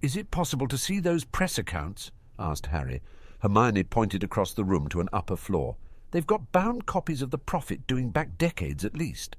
Is 0.00 0.16
it 0.16 0.30
possible 0.30 0.68
to 0.68 0.78
see 0.78 1.00
those 1.00 1.24
press 1.24 1.58
accounts? 1.58 2.10
asked 2.38 2.66
Harry. 2.66 3.02
Hermione 3.40 3.84
pointed 3.84 4.24
across 4.24 4.54
the 4.54 4.64
room 4.64 4.88
to 4.88 5.00
an 5.00 5.08
upper 5.12 5.36
floor. 5.36 5.76
They've 6.10 6.26
got 6.26 6.52
bound 6.52 6.86
copies 6.86 7.22
of 7.22 7.30
the 7.30 7.38
Prophet 7.38 7.86
doing 7.86 8.10
back 8.10 8.38
decades 8.38 8.84
at 8.84 8.96
least. 8.96 9.36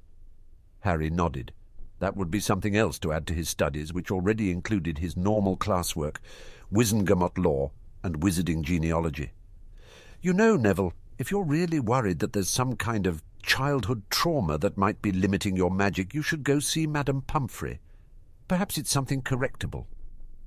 Harry 0.81 1.09
nodded. 1.09 1.53
That 1.99 2.17
would 2.17 2.29
be 2.29 2.39
something 2.39 2.75
else 2.75 2.99
to 2.99 3.13
add 3.13 3.25
to 3.27 3.33
his 3.33 3.49
studies, 3.49 3.93
which 3.93 4.11
already 4.11 4.51
included 4.51 4.97
his 4.97 5.15
normal 5.15 5.57
classwork, 5.57 6.17
Wizengamot 6.71 7.37
law, 7.37 7.71
and 8.03 8.19
wizarding 8.21 8.61
genealogy. 8.61 9.31
You 10.21 10.33
know, 10.33 10.55
Neville, 10.57 10.93
if 11.17 11.31
you're 11.31 11.43
really 11.43 11.79
worried 11.79 12.19
that 12.19 12.33
there's 12.33 12.49
some 12.49 12.75
kind 12.75 13.07
of 13.07 13.23
childhood 13.41 14.03
trauma 14.09 14.57
that 14.57 14.77
might 14.77 15.01
be 15.01 15.11
limiting 15.11 15.55
your 15.55 15.71
magic, 15.71 16.13
you 16.13 16.21
should 16.21 16.43
go 16.43 16.59
see 16.59 16.87
Madame 16.87 17.21
Pomfrey. 17.21 17.79
Perhaps 18.47 18.77
it's 18.77 18.91
something 18.91 19.21
correctable. 19.21 19.85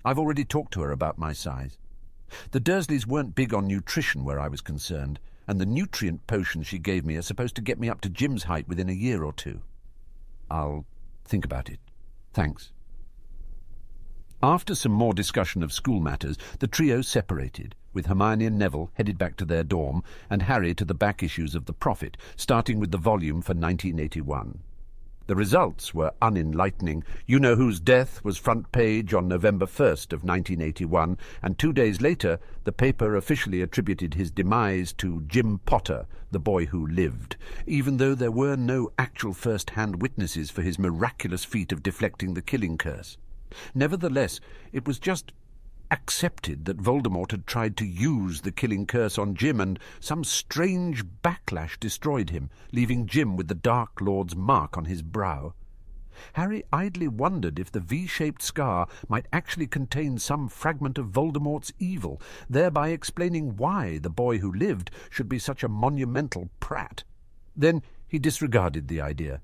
I've 0.05 0.19
already 0.19 0.45
talked 0.45 0.73
to 0.75 0.83
her 0.83 0.91
about 0.91 1.19
my 1.19 1.33
size. 1.33 1.79
The 2.51 2.61
Dursleys 2.61 3.07
weren't 3.07 3.35
big 3.35 3.55
on 3.55 3.67
nutrition 3.67 4.25
where 4.25 4.39
I 4.39 4.49
was 4.49 4.61
concerned, 4.61 5.19
and 5.47 5.61
the 5.61 5.67
nutrient 5.67 6.27
potions 6.27 6.67
she 6.67 6.79
gave 6.79 7.05
me 7.05 7.17
are 7.17 7.23
supposed 7.23 7.55
to 7.57 7.63
get 7.63 7.81
me 7.81 7.89
up 7.89 8.01
to 8.03 8.11
Jim's 8.11 8.45
height 8.45 8.69
within 8.69 8.89
a 8.89 8.93
year 8.93 9.25
or 9.25 9.33
two. 9.33 9.63
I'll 10.51 10.85
think 11.25 11.45
about 11.45 11.71
it. 11.71 11.79
Thanks. 12.33 12.73
After 14.43 14.77
some 14.77 14.93
more 14.93 15.15
discussion 15.15 15.65
of 15.65 15.73
school 15.73 15.99
matters, 15.99 16.39
the 16.61 16.69
trio 16.69 17.03
separated, 17.03 17.75
with 17.93 18.07
Hermione 18.07 18.47
and 18.47 18.57
Neville 18.57 18.93
headed 18.95 19.19
back 19.19 19.37
to 19.39 19.45
their 19.45 19.65
dorm, 19.65 20.05
and 20.31 20.43
Harry 20.43 20.77
to 20.77 20.85
the 20.85 20.95
back 20.95 21.25
issues 21.25 21.57
of 21.57 21.65
The 21.65 21.73
Prophet, 21.73 22.17
starting 22.37 22.79
with 22.79 22.93
the 22.93 22.99
volume 22.99 23.43
for 23.43 23.53
1981. 23.53 24.61
The 25.27 25.35
results 25.35 25.93
were 25.93 26.13
unenlightening. 26.23 27.03
You 27.27 27.41
Know 27.41 27.57
Whose 27.57 27.81
Death 27.81 28.23
was 28.23 28.39
front 28.39 28.71
page 28.71 29.13
on 29.13 29.27
November 29.27 29.67
1st 29.67 30.13
of 30.13 30.23
1981, 30.23 31.19
and 31.43 31.59
two 31.59 31.73
days 31.73 32.01
later 32.01 32.39
the 32.63 32.71
paper 32.71 33.17
officially 33.17 33.61
attributed 33.61 34.15
his 34.15 34.31
demise 34.31 34.93
to 34.95 35.23
Jim 35.23 35.59
Potter, 35.67 36.07
the 36.31 36.39
boy 36.39 36.67
who 36.67 36.87
lived, 36.87 37.37
even 37.67 37.97
though 37.97 38.15
there 38.15 38.31
were 38.31 38.55
no 38.55 38.93
actual 39.01 39.35
first-hand 39.35 40.01
witnesses 40.01 40.49
for 40.49 40.63
his 40.63 40.79
miraculous 40.79 41.45
feat 41.45 41.73
of 41.73 41.83
deflecting 41.83 42.35
the 42.35 42.41
killing 42.41 42.79
curse. 42.79 43.19
Nevertheless, 43.75 44.41
it 44.73 44.87
was 44.87 44.99
just 44.99 45.33
accepted 45.91 46.67
that 46.67 46.83
Voldemort 46.83 47.31
had 47.31 47.47
tried 47.47 47.77
to 47.79 47.87
use 47.87 48.43
the 48.43 48.53
killing 48.53 48.87
curse 48.87 49.19
on 49.19 49.35
Jim, 49.35 49.61
and 49.61 49.79
some 50.01 50.23
strange 50.25 51.05
backlash 51.23 51.79
destroyed 51.81 52.31
him, 52.31 52.51
leaving 52.73 53.07
Jim 53.07 53.37
with 53.37 53.49
the 53.49 53.55
Dark 53.55 54.01
Lord's 54.01 54.37
mark 54.37 54.77
on 54.77 54.85
his 54.85 55.03
brow. 55.03 55.55
Harry 56.33 56.65
idly 56.73 57.09
wondered 57.09 57.59
if 57.59 57.71
the 57.71 57.81
V-shaped 57.81 58.43
scar 58.43 58.89
might 59.09 59.29
actually 59.33 59.67
contain 59.67 60.19
some 60.19 60.49
fragment 60.49 60.99
of 60.99 61.07
Voldemort's 61.07 61.73
evil, 61.79 62.21
thereby 62.51 62.89
explaining 62.89 63.57
why 63.57 63.99
the 63.99 64.11
boy 64.11 64.39
who 64.39 64.53
lived 64.53 64.91
should 65.11 65.29
be 65.29 65.39
such 65.39 65.63
a 65.63 65.69
monumental 65.69 66.51
prat. 66.61 67.05
Then 67.57 67.83
he 68.09 68.19
disregarded 68.19 68.89
the 68.89 69.01
idea. 69.01 69.41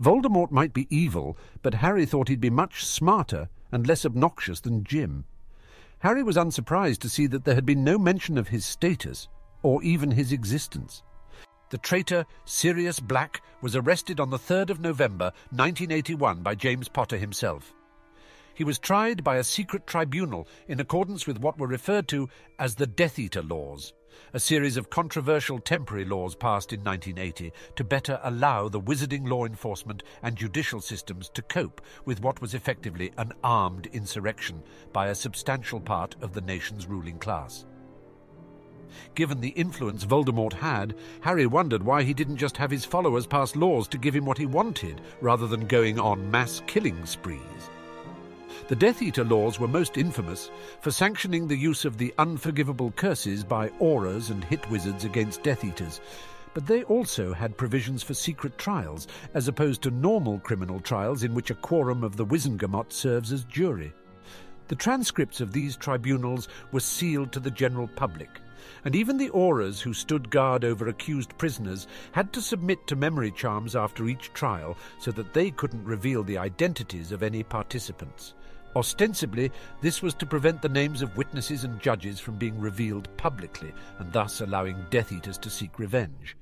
Voldemort 0.00 0.50
might 0.50 0.72
be 0.72 0.86
evil, 0.90 1.36
but 1.62 1.74
Harry 1.74 2.04
thought 2.04 2.28
he'd 2.28 2.40
be 2.40 2.50
much 2.50 2.84
smarter 2.84 3.48
and 3.72 3.86
less 3.86 4.04
obnoxious 4.04 4.60
than 4.60 4.84
Jim. 4.84 5.24
Harry 6.00 6.22
was 6.22 6.36
unsurprised 6.36 7.00
to 7.02 7.08
see 7.08 7.26
that 7.26 7.44
there 7.44 7.54
had 7.54 7.64
been 7.64 7.82
no 7.82 7.98
mention 7.98 8.36
of 8.36 8.48
his 8.48 8.66
status, 8.66 9.28
or 9.62 9.82
even 9.82 10.10
his 10.10 10.32
existence. 10.32 11.02
The 11.70 11.78
traitor 11.78 12.26
Sirius 12.44 13.00
Black 13.00 13.42
was 13.62 13.74
arrested 13.74 14.20
on 14.20 14.30
the 14.30 14.38
3rd 14.38 14.70
of 14.70 14.80
November 14.80 15.32
1981 15.50 16.42
by 16.42 16.54
James 16.54 16.88
Potter 16.88 17.16
himself. 17.16 17.72
He 18.54 18.64
was 18.64 18.78
tried 18.78 19.24
by 19.24 19.36
a 19.36 19.44
secret 19.44 19.86
tribunal 19.86 20.46
in 20.68 20.78
accordance 20.78 21.26
with 21.26 21.40
what 21.40 21.58
were 21.58 21.66
referred 21.66 22.08
to 22.08 22.28
as 22.58 22.74
the 22.74 22.86
Death 22.86 23.18
Eater 23.18 23.42
laws 23.42 23.92
a 24.32 24.40
series 24.40 24.76
of 24.76 24.90
controversial 24.90 25.58
temporary 25.58 26.04
laws 26.04 26.34
passed 26.34 26.72
in 26.72 26.80
1980 26.80 27.52
to 27.74 27.84
better 27.84 28.20
allow 28.22 28.68
the 28.68 28.80
wizarding 28.80 29.28
law 29.28 29.44
enforcement 29.44 30.02
and 30.22 30.36
judicial 30.36 30.80
systems 30.80 31.28
to 31.30 31.42
cope 31.42 31.80
with 32.04 32.20
what 32.20 32.40
was 32.40 32.54
effectively 32.54 33.12
an 33.18 33.32
armed 33.42 33.86
insurrection 33.92 34.62
by 34.92 35.08
a 35.08 35.14
substantial 35.14 35.80
part 35.80 36.16
of 36.20 36.32
the 36.32 36.40
nation's 36.40 36.86
ruling 36.86 37.18
class. 37.18 37.64
Given 39.14 39.40
the 39.40 39.50
influence 39.50 40.04
Voldemort 40.04 40.54
had, 40.54 40.94
Harry 41.20 41.46
wondered 41.46 41.82
why 41.82 42.02
he 42.02 42.14
didn't 42.14 42.36
just 42.36 42.56
have 42.56 42.70
his 42.70 42.84
followers 42.84 43.26
pass 43.26 43.56
laws 43.56 43.88
to 43.88 43.98
give 43.98 44.14
him 44.14 44.24
what 44.24 44.38
he 44.38 44.46
wanted, 44.46 45.00
rather 45.20 45.46
than 45.46 45.66
going 45.66 45.98
on 45.98 46.30
mass 46.30 46.62
killing 46.66 47.04
sprees. 47.04 47.70
The 48.68 48.74
Death 48.74 49.00
Eater 49.00 49.22
laws 49.22 49.60
were 49.60 49.68
most 49.68 49.96
infamous 49.96 50.50
for 50.80 50.90
sanctioning 50.90 51.46
the 51.46 51.56
use 51.56 51.84
of 51.84 51.98
the 51.98 52.12
unforgivable 52.18 52.90
curses 52.90 53.44
by 53.44 53.68
Aurors 53.80 54.30
and 54.30 54.42
hit 54.42 54.68
wizards 54.68 55.04
against 55.04 55.44
Death 55.44 55.62
Eaters, 55.62 56.00
but 56.52 56.66
they 56.66 56.82
also 56.82 57.32
had 57.32 57.56
provisions 57.56 58.02
for 58.02 58.12
secret 58.12 58.58
trials, 58.58 59.06
as 59.34 59.46
opposed 59.46 59.82
to 59.82 59.92
normal 59.92 60.40
criminal 60.40 60.80
trials 60.80 61.22
in 61.22 61.32
which 61.32 61.50
a 61.50 61.54
quorum 61.54 62.02
of 62.02 62.16
the 62.16 62.26
Wizengamot 62.26 62.92
serves 62.92 63.30
as 63.30 63.44
jury. 63.44 63.92
The 64.66 64.74
transcripts 64.74 65.40
of 65.40 65.52
these 65.52 65.76
tribunals 65.76 66.48
were 66.72 66.80
sealed 66.80 67.30
to 67.34 67.40
the 67.40 67.52
general 67.52 67.86
public, 67.86 68.40
and 68.84 68.96
even 68.96 69.16
the 69.16 69.30
Aurors 69.30 69.80
who 69.80 69.94
stood 69.94 70.28
guard 70.28 70.64
over 70.64 70.88
accused 70.88 71.38
prisoners 71.38 71.86
had 72.10 72.32
to 72.32 72.42
submit 72.42 72.84
to 72.88 72.96
memory 72.96 73.30
charms 73.30 73.76
after 73.76 74.08
each 74.08 74.32
trial 74.32 74.76
so 74.98 75.12
that 75.12 75.34
they 75.34 75.52
couldn't 75.52 75.84
reveal 75.84 76.24
the 76.24 76.38
identities 76.38 77.12
of 77.12 77.22
any 77.22 77.44
participants. 77.44 78.34
Ostensibly, 78.76 79.50
this 79.80 80.02
was 80.02 80.12
to 80.12 80.26
prevent 80.26 80.60
the 80.60 80.68
names 80.68 81.00
of 81.00 81.16
witnesses 81.16 81.64
and 81.64 81.80
judges 81.80 82.20
from 82.20 82.36
being 82.36 82.60
revealed 82.60 83.08
publicly, 83.16 83.72
and 83.98 84.12
thus 84.12 84.42
allowing 84.42 84.84
Death 84.90 85.12
Eaters 85.12 85.38
to 85.38 85.48
seek 85.48 85.78
revenge. 85.78 86.36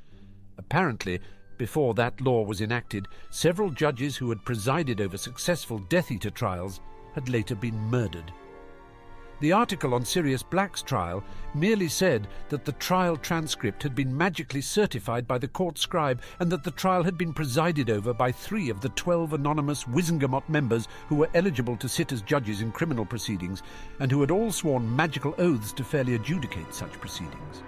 Apparently, 0.59 1.21
before 1.59 1.95
that 1.95 2.21
law 2.21 2.43
was 2.43 2.61
enacted, 2.61 3.07
several 3.31 3.71
judges 3.71 4.17
who 4.17 4.31
had 4.31 4.45
presided 4.45 5.01
over 5.01 5.17
successful 5.17 5.79
Death 5.79 6.11
Eater 6.11 6.31
trials 6.31 6.81
had 7.15 7.29
later 7.29 7.55
been 7.55 7.79
murdered. 7.89 8.33
The 9.41 9.53
article 9.53 9.95
on 9.95 10.05
Sirius 10.05 10.43
Black's 10.43 10.81
trial 10.81 11.23
merely 11.55 11.89
said 11.89 12.29
that 12.49 12.65
the 12.65 12.73
trial 12.73 13.17
transcript 13.17 13.83
had 13.83 13.95
been 13.95 14.17
magically 14.17 14.61
certified 14.61 15.27
by 15.27 15.39
the 15.39 15.49
court 15.49 15.77
scribe 15.77 16.23
and 16.39 16.51
that 16.51 16.63
the 16.63 16.71
trial 16.71 17.03
had 17.03 17.19
been 17.19 17.35
presided 17.35 17.91
over 17.91 18.15
by 18.15 18.31
three 18.31 18.71
of 18.71 18.81
the 18.81 18.89
twelve 18.91 19.33
anonymous 19.33 19.85
Wizengamot 19.85 20.49
members 20.49 20.89
who 21.09 21.17
were 21.17 21.29
eligible 21.35 21.77
to 21.79 21.89
sit 21.89 22.13
as 22.13 22.23
judges 22.23 22.61
in 22.63 22.73
criminal 22.73 23.05
proceedings 23.05 23.63
and 23.99 24.11
who 24.11 24.21
had 24.21 24.31
all 24.31 24.53
sworn 24.53 24.95
magical 24.95 25.35
oaths 25.39 25.73
to 25.73 25.85
fairly 25.85 26.15
adjudicate 26.15 26.73
such 26.73 26.93
proceedings. 26.93 27.63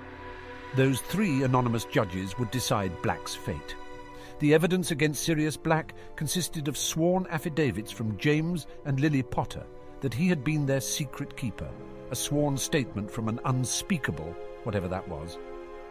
Those 0.76 1.00
three 1.00 1.42
anonymous 1.42 1.85
judges 1.85 2.38
would 2.38 2.50
decide 2.52 3.02
Black's 3.02 3.35
fate. 3.35 3.76
The 4.38 4.54
evidence 4.54 4.92
against 4.92 5.25
Sirius 5.25 5.56
Black 5.56 5.94
consisted 6.14 6.68
of 6.68 6.76
sworn 6.76 7.26
affidavits 7.28 7.90
from 7.90 8.18
James 8.18 8.66
and 8.85 9.00
Lily 9.00 9.23
Potter, 9.23 9.64
that 10.00 10.14
he 10.14 10.28
had 10.28 10.44
been 10.44 10.66
their 10.66 10.80
secret 10.80 11.36
keeper, 11.36 11.68
a 12.10 12.16
sworn 12.16 12.56
statement 12.56 13.10
from 13.10 13.28
an 13.28 13.40
unspeakable, 13.44 14.34
whatever 14.64 14.88
that 14.88 15.06
was. 15.08 15.38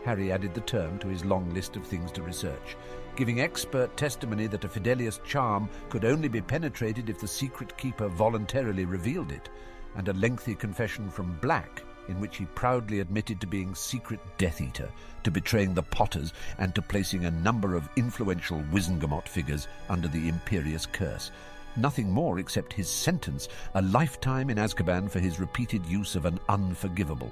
Harry 0.03 0.31
added 0.31 0.53
the 0.53 0.61
term 0.61 0.99
to 0.99 1.07
his 1.07 1.25
long 1.25 1.51
list 1.53 1.75
of 1.75 1.85
things 1.85 2.11
to 2.11 2.21
research, 2.21 2.77
giving 3.15 3.41
expert 3.41 3.95
testimony 3.97 4.47
that 4.47 4.63
a 4.63 4.67
Fidelius 4.67 5.23
charm 5.23 5.69
could 5.89 6.05
only 6.05 6.27
be 6.27 6.41
penetrated 6.41 7.09
if 7.09 7.19
the 7.19 7.27
secret 7.27 7.75
keeper 7.77 8.07
voluntarily 8.07 8.85
revealed 8.85 9.31
it, 9.31 9.49
and 9.95 10.07
a 10.07 10.13
lengthy 10.13 10.53
confession 10.53 11.09
from 11.09 11.37
Black 11.41 11.83
in 12.07 12.19
which 12.19 12.37
he 12.37 12.45
proudly 12.45 12.99
admitted 12.99 13.41
to 13.41 13.47
being 13.47 13.73
secret 13.73 14.19
Death 14.37 14.61
Eater, 14.61 14.89
to 15.23 15.31
betraying 15.31 15.73
the 15.73 15.83
Potters, 15.83 16.33
and 16.57 16.73
to 16.75 16.81
placing 16.81 17.25
a 17.25 17.31
number 17.31 17.75
of 17.75 17.89
influential 17.95 18.63
Wizengamot 18.71 19.27
figures 19.27 19.67
under 19.89 20.07
the 20.07 20.29
Imperius 20.29 20.91
curse, 20.91 21.31
nothing 21.77 22.09
more 22.09 22.39
except 22.39 22.73
his 22.73 22.89
sentence, 22.89 23.47
a 23.73 23.81
lifetime 23.81 24.49
in 24.49 24.57
Azkaban 24.57 25.09
for 25.09 25.19
his 25.19 25.39
repeated 25.39 25.85
use 25.85 26.15
of 26.15 26.25
an 26.25 26.39
unforgivable. 26.49 27.31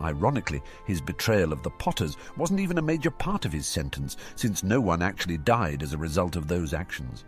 Ironically, 0.00 0.62
his 0.86 1.00
betrayal 1.00 1.52
of 1.52 1.62
the 1.62 1.70
Potters 1.70 2.16
wasn't 2.36 2.60
even 2.60 2.78
a 2.78 2.82
major 2.82 3.10
part 3.10 3.44
of 3.44 3.52
his 3.52 3.66
sentence, 3.66 4.16
since 4.36 4.62
no 4.62 4.80
one 4.80 5.02
actually 5.02 5.38
died 5.38 5.82
as 5.82 5.92
a 5.92 5.98
result 5.98 6.36
of 6.36 6.46
those 6.46 6.72
actions. 6.72 7.24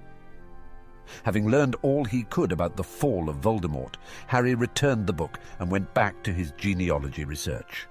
Having 1.25 1.49
learned 1.49 1.77
all 1.83 2.05
he 2.05 2.23
could 2.25 2.53
about 2.53 2.77
the 2.77 2.85
fall 2.85 3.29
of 3.29 3.41
Voldemort, 3.41 3.95
Harry 4.29 4.55
returned 4.55 5.07
the 5.07 5.13
book 5.13 5.41
and 5.59 5.71
went 5.71 5.93
back 5.95 6.23
to 6.23 6.33
his 6.33 6.53
genealogy 6.53 7.25
research. 7.25 7.89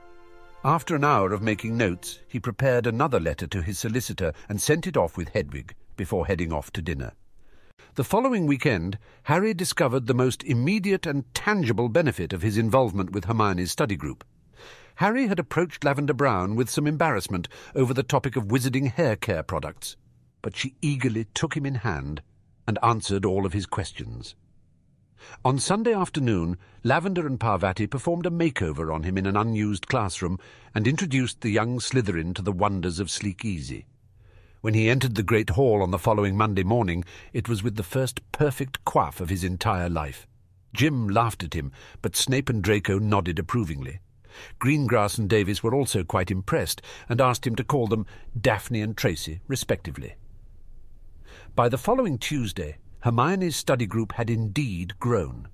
After 0.63 0.95
an 0.95 1.03
hour 1.03 1.33
of 1.33 1.41
making 1.41 1.77
notes, 1.77 2.19
he 2.27 2.39
prepared 2.39 2.87
another 2.87 3.19
letter 3.19 3.47
to 3.47 3.61
his 3.61 3.79
solicitor 3.79 4.33
and 4.47 4.61
sent 4.61 4.87
it 4.87 4.97
off 4.97 5.17
with 5.17 5.29
Hedwig 5.29 5.75
before 5.97 6.27
heading 6.27 6.53
off 6.53 6.71
to 6.73 6.81
dinner. 6.81 7.13
The 7.99 8.05
following 8.05 8.47
weekend, 8.47 8.97
Harry 9.23 9.53
discovered 9.53 10.07
the 10.07 10.13
most 10.13 10.41
immediate 10.45 11.05
and 11.05 11.25
tangible 11.35 11.89
benefit 11.89 12.31
of 12.31 12.43
his 12.43 12.57
involvement 12.57 13.11
with 13.11 13.25
Hermione's 13.25 13.71
study 13.71 13.97
group. 13.97 14.23
Harry 14.95 15.27
had 15.27 15.37
approached 15.37 15.83
Lavender 15.83 16.13
Brown 16.13 16.55
with 16.55 16.69
some 16.69 16.87
embarrassment 16.87 17.49
over 17.75 17.93
the 17.93 18.01
topic 18.01 18.37
of 18.37 18.45
wizarding 18.45 18.89
hair 18.89 19.17
care 19.17 19.43
products, 19.43 19.97
but 20.41 20.55
she 20.55 20.77
eagerly 20.81 21.25
took 21.33 21.57
him 21.57 21.65
in 21.65 21.75
hand 21.75 22.21
and 22.65 22.79
answered 22.81 23.25
all 23.25 23.45
of 23.45 23.51
his 23.51 23.65
questions. 23.65 24.33
On 25.43 25.59
Sunday 25.59 25.93
afternoon, 25.93 26.55
Lavender 26.85 27.27
and 27.27 27.37
Parvati 27.37 27.85
performed 27.85 28.25
a 28.25 28.31
makeover 28.31 28.95
on 28.95 29.03
him 29.03 29.17
in 29.17 29.25
an 29.25 29.35
unused 29.35 29.89
classroom 29.89 30.39
and 30.73 30.87
introduced 30.87 31.41
the 31.41 31.49
young 31.49 31.81
Slytherin 31.81 32.33
to 32.35 32.41
the 32.41 32.53
wonders 32.53 33.01
of 33.01 33.09
Sleekeazy. 33.09 33.83
When 34.61 34.73
he 34.73 34.89
entered 34.89 35.15
the 35.15 35.23
great 35.23 35.51
hall 35.51 35.81
on 35.81 35.91
the 35.91 35.97
following 35.97 36.35
Monday 36.35 36.63
morning, 36.63 37.05
it 37.31 37.47
was 37.47 37.63
with 37.63 37.75
the 37.75 37.83
first 37.83 38.19
perfect 38.33 38.83
quaff 38.83 39.21
of 39.21 39.29
his 39.29 39.45
entire 39.45 39.89
life. 39.89 40.27
Jim 40.73 41.07
laughed 41.07 41.43
at 41.43 41.53
him, 41.53 41.71
but 42.01 42.17
Snape 42.17 42.49
and 42.49 42.61
Draco 42.61 42.99
nodded 42.99 43.39
approvingly. 43.39 44.01
Greengrass 44.59 45.17
and 45.17 45.29
Davis 45.29 45.63
were 45.63 45.73
also 45.73 46.03
quite 46.03 46.29
impressed, 46.29 46.81
and 47.07 47.21
asked 47.21 47.47
him 47.47 47.55
to 47.55 47.63
call 47.63 47.87
them 47.87 48.05
Daphne 48.39 48.81
and 48.81 48.97
Tracey, 48.97 49.39
respectively. 49.47 50.15
By 51.55 51.69
the 51.69 51.77
following 51.77 52.17
Tuesday, 52.17 52.77
Hermione's 52.99 53.55
study 53.55 53.85
group 53.85 54.13
had 54.13 54.29
indeed 54.29 54.99
grown. 54.99 55.47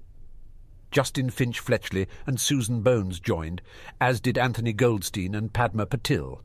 Justin 0.89 1.29
Finch 1.29 1.59
Fletchley 1.59 2.07
and 2.25 2.39
Susan 2.39 2.81
Bones 2.81 3.19
joined, 3.19 3.61
as 4.01 4.19
did 4.19 4.37
Anthony 4.37 4.73
Goldstein 4.73 5.35
and 5.35 5.53
Padma 5.53 5.85
Patil, 5.85 6.41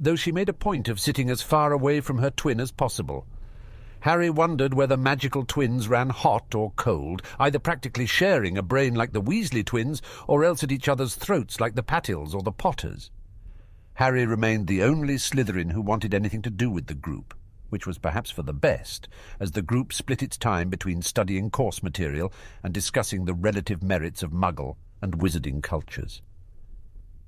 though 0.00 0.16
she 0.16 0.32
made 0.32 0.48
a 0.48 0.54
point 0.54 0.88
of 0.88 0.98
sitting 0.98 1.28
as 1.28 1.42
far 1.42 1.72
away 1.72 2.00
from 2.00 2.18
her 2.18 2.30
twin 2.30 2.58
as 2.58 2.72
possible. 2.72 3.26
Harry 4.00 4.30
wondered 4.30 4.72
whether 4.72 4.96
magical 4.96 5.44
twins 5.44 5.86
ran 5.86 6.08
hot 6.08 6.54
or 6.54 6.72
cold, 6.76 7.20
either 7.38 7.58
practically 7.58 8.06
sharing 8.06 8.56
a 8.56 8.62
brain 8.62 8.94
like 8.94 9.12
the 9.12 9.20
Weasley 9.20 9.62
twins, 9.62 10.00
or 10.26 10.42
else 10.42 10.64
at 10.64 10.72
each 10.72 10.88
other's 10.88 11.16
throats 11.16 11.60
like 11.60 11.74
the 11.74 11.82
Patils 11.82 12.34
or 12.34 12.42
the 12.42 12.50
Potters. 12.50 13.10
Harry 13.94 14.24
remained 14.24 14.66
the 14.66 14.82
only 14.82 15.16
Slytherin 15.16 15.72
who 15.72 15.82
wanted 15.82 16.14
anything 16.14 16.40
to 16.40 16.48
do 16.48 16.70
with 16.70 16.86
the 16.86 16.94
group, 16.94 17.34
which 17.68 17.86
was 17.86 17.98
perhaps 17.98 18.30
for 18.30 18.42
the 18.42 18.54
best, 18.54 19.06
as 19.38 19.52
the 19.52 19.60
group 19.60 19.92
split 19.92 20.22
its 20.22 20.38
time 20.38 20.70
between 20.70 21.02
studying 21.02 21.50
course 21.50 21.82
material 21.82 22.32
and 22.62 22.72
discussing 22.72 23.26
the 23.26 23.34
relative 23.34 23.82
merits 23.82 24.22
of 24.22 24.30
Muggle 24.30 24.76
and 25.02 25.18
Wizarding 25.18 25.62
cultures. 25.62 26.22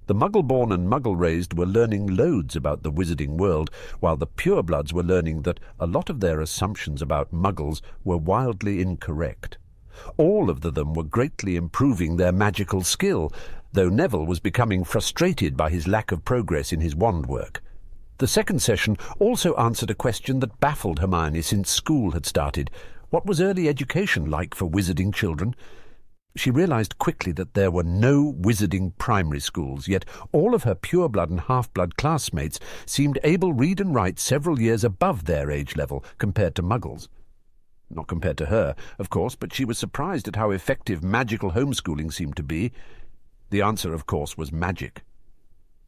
The 0.06 0.14
Muggle-born 0.16 0.72
and 0.72 0.88
Muggle-raised 0.88 1.56
were 1.56 1.64
learning 1.64 2.16
loads 2.16 2.56
about 2.56 2.82
the 2.82 2.90
wizarding 2.90 3.36
world, 3.36 3.70
while 4.00 4.16
the 4.16 4.26
purebloods 4.26 4.92
were 4.92 5.04
learning 5.04 5.42
that 5.42 5.60
a 5.78 5.86
lot 5.86 6.10
of 6.10 6.18
their 6.18 6.40
assumptions 6.40 7.00
about 7.00 7.32
Muggles 7.32 7.82
were 8.02 8.16
wildly 8.16 8.82
incorrect. 8.82 9.58
All 10.16 10.50
of 10.50 10.62
them 10.62 10.92
were 10.94 11.04
greatly 11.04 11.54
improving 11.54 12.16
their 12.16 12.32
magical 12.32 12.82
skill, 12.82 13.32
though 13.72 13.88
Neville 13.88 14.26
was 14.26 14.40
becoming 14.40 14.82
frustrated 14.82 15.56
by 15.56 15.70
his 15.70 15.86
lack 15.86 16.10
of 16.10 16.24
progress 16.24 16.72
in 16.72 16.80
his 16.80 16.96
wand 16.96 17.26
work. 17.26 17.62
The 18.18 18.26
second 18.26 18.60
session 18.60 18.98
also 19.20 19.54
answered 19.54 19.90
a 19.90 19.94
question 19.94 20.40
that 20.40 20.58
baffled 20.58 20.98
Hermione 20.98 21.42
since 21.42 21.70
school 21.70 22.10
had 22.10 22.26
started. 22.26 22.72
What 23.10 23.26
was 23.26 23.40
early 23.40 23.68
education 23.68 24.28
like 24.28 24.54
for 24.54 24.68
wizarding 24.68 25.14
children? 25.14 25.54
She 26.34 26.50
realized 26.50 26.98
quickly 26.98 27.32
that 27.32 27.52
there 27.52 27.70
were 27.70 27.82
no 27.82 28.32
wizarding 28.32 28.96
primary 28.96 29.40
schools, 29.40 29.86
yet 29.86 30.06
all 30.32 30.54
of 30.54 30.62
her 30.62 30.74
pureblood 30.74 31.28
and 31.28 31.40
half-blood 31.40 31.96
classmates 31.96 32.58
seemed 32.86 33.18
able 33.22 33.52
read 33.52 33.80
and 33.80 33.94
write 33.94 34.18
several 34.18 34.60
years 34.60 34.82
above 34.82 35.26
their 35.26 35.50
age 35.50 35.76
level 35.76 36.02
compared 36.16 36.54
to 36.54 36.62
muggles. 36.62 37.08
Not 37.90 38.08
compared 38.08 38.38
to 38.38 38.46
her, 38.46 38.74
of 38.98 39.10
course, 39.10 39.34
but 39.34 39.52
she 39.52 39.66
was 39.66 39.78
surprised 39.78 40.26
at 40.26 40.36
how 40.36 40.50
effective 40.50 41.02
magical 41.02 41.52
homeschooling 41.52 42.10
seemed 42.10 42.36
to 42.36 42.42
be. 42.42 42.72
The 43.50 43.60
answer, 43.60 43.92
of 43.92 44.06
course, 44.06 44.38
was 44.38 44.50
magic. 44.50 45.02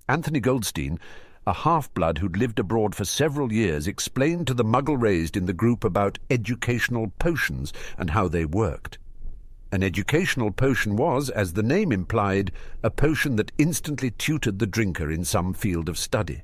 Anthony 0.06 0.40
Goldstein, 0.40 0.98
a 1.46 1.54
half-blood 1.54 2.18
who'd 2.18 2.36
lived 2.36 2.58
abroad 2.58 2.94
for 2.94 3.06
several 3.06 3.50
years, 3.50 3.86
explained 3.86 4.46
to 4.48 4.54
the 4.54 4.64
muggle 4.64 5.00
raised 5.00 5.38
in 5.38 5.46
the 5.46 5.54
group 5.54 5.82
about 5.84 6.18
educational 6.28 7.08
potions 7.18 7.72
and 7.96 8.10
how 8.10 8.28
they 8.28 8.44
worked. 8.44 8.98
An 9.74 9.82
educational 9.82 10.52
potion 10.52 10.94
was, 10.94 11.30
as 11.30 11.54
the 11.54 11.62
name 11.64 11.90
implied, 11.90 12.52
a 12.84 12.90
potion 12.90 13.34
that 13.34 13.50
instantly 13.58 14.12
tutored 14.12 14.60
the 14.60 14.68
drinker 14.68 15.10
in 15.10 15.24
some 15.24 15.52
field 15.52 15.88
of 15.88 15.98
study. 15.98 16.42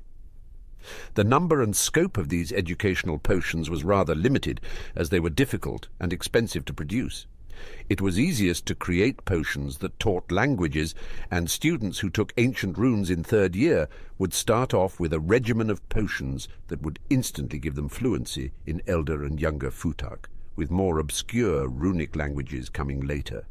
The 1.13 1.23
number 1.23 1.61
and 1.61 1.73
scope 1.73 2.17
of 2.17 2.27
these 2.27 2.51
educational 2.51 3.19
potions 3.19 3.69
was 3.69 3.85
rather 3.85 4.15
limited, 4.15 4.59
as 4.97 5.11
they 5.11 5.21
were 5.21 5.29
difficult 5.29 5.87
and 5.97 6.11
expensive 6.11 6.65
to 6.65 6.73
produce. 6.73 7.25
It 7.87 8.01
was 8.01 8.19
easiest 8.19 8.65
to 8.65 8.75
create 8.75 9.23
potions 9.23 9.77
that 9.77 9.97
taught 9.97 10.29
languages, 10.29 10.93
and 11.31 11.49
students 11.49 11.99
who 11.99 12.09
took 12.09 12.33
ancient 12.35 12.77
runes 12.77 13.09
in 13.09 13.23
third 13.23 13.55
year 13.55 13.87
would 14.17 14.33
start 14.33 14.73
off 14.73 14.99
with 14.99 15.13
a 15.13 15.21
regimen 15.21 15.69
of 15.69 15.87
potions 15.87 16.49
that 16.67 16.81
would 16.81 16.99
instantly 17.09 17.59
give 17.59 17.75
them 17.75 17.87
fluency 17.87 18.51
in 18.65 18.81
Elder 18.87 19.23
and 19.23 19.39
Younger 19.39 19.71
Futhark 19.71 20.25
with 20.61 20.69
more 20.69 20.99
obscure 20.99 21.67
runic 21.67 22.15
languages 22.15 22.69
coming 22.69 22.99
later. 22.99 23.47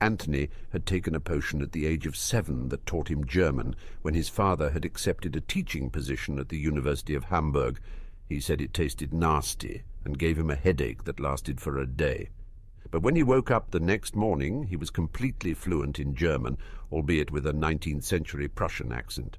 Anthony 0.00 0.48
had 0.72 0.86
taken 0.86 1.16
a 1.16 1.18
potion 1.18 1.60
at 1.62 1.72
the 1.72 1.84
age 1.84 2.06
of 2.06 2.14
seven 2.14 2.68
that 2.68 2.86
taught 2.86 3.08
him 3.08 3.26
German 3.26 3.74
when 4.02 4.14
his 4.14 4.28
father 4.28 4.70
had 4.70 4.84
accepted 4.84 5.34
a 5.34 5.40
teaching 5.40 5.90
position 5.90 6.38
at 6.38 6.48
the 6.48 6.58
University 6.58 7.12
of 7.16 7.24
Hamburg. 7.24 7.80
He 8.28 8.38
said 8.38 8.60
it 8.60 8.72
tasted 8.72 9.12
nasty 9.12 9.82
and 10.04 10.16
gave 10.16 10.38
him 10.38 10.48
a 10.48 10.54
headache 10.54 11.02
that 11.06 11.18
lasted 11.18 11.60
for 11.60 11.76
a 11.76 11.88
day. 11.88 12.28
But 12.92 13.02
when 13.02 13.16
he 13.16 13.24
woke 13.24 13.50
up 13.50 13.72
the 13.72 13.80
next 13.80 14.14
morning, 14.14 14.68
he 14.68 14.76
was 14.76 14.90
completely 14.90 15.54
fluent 15.54 15.98
in 15.98 16.14
German, 16.14 16.56
albeit 16.92 17.32
with 17.32 17.48
a 17.48 17.52
19th 17.52 18.04
century 18.04 18.46
Prussian 18.46 18.92
accent. 18.92 19.38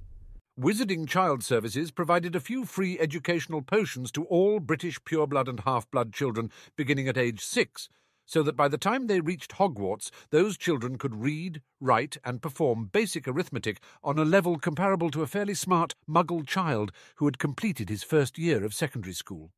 Wizarding 0.61 1.07
Child 1.07 1.43
Services 1.43 1.89
provided 1.89 2.35
a 2.35 2.39
few 2.39 2.65
free 2.65 2.99
educational 2.99 3.63
potions 3.63 4.11
to 4.11 4.25
all 4.25 4.59
British 4.59 4.99
pureblood 5.03 5.47
and 5.47 5.61
half-blood 5.61 6.13
children 6.13 6.51
beginning 6.75 7.07
at 7.07 7.17
age 7.17 7.43
six, 7.43 7.89
so 8.27 8.43
that 8.43 8.55
by 8.55 8.67
the 8.67 8.77
time 8.77 9.07
they 9.07 9.21
reached 9.21 9.53
Hogwarts, 9.53 10.11
those 10.29 10.59
children 10.59 10.99
could 10.99 11.15
read, 11.15 11.63
write, 11.79 12.17
and 12.23 12.43
perform 12.43 12.91
basic 12.91 13.27
arithmetic 13.27 13.81
on 14.03 14.19
a 14.19 14.23
level 14.23 14.59
comparable 14.59 15.09
to 15.09 15.23
a 15.23 15.27
fairly 15.27 15.55
smart 15.55 15.95
Muggle 16.07 16.45
child 16.45 16.91
who 17.15 17.25
had 17.25 17.39
completed 17.39 17.89
his 17.89 18.03
first 18.03 18.37
year 18.37 18.63
of 18.63 18.75
secondary 18.75 19.13
school. 19.13 19.49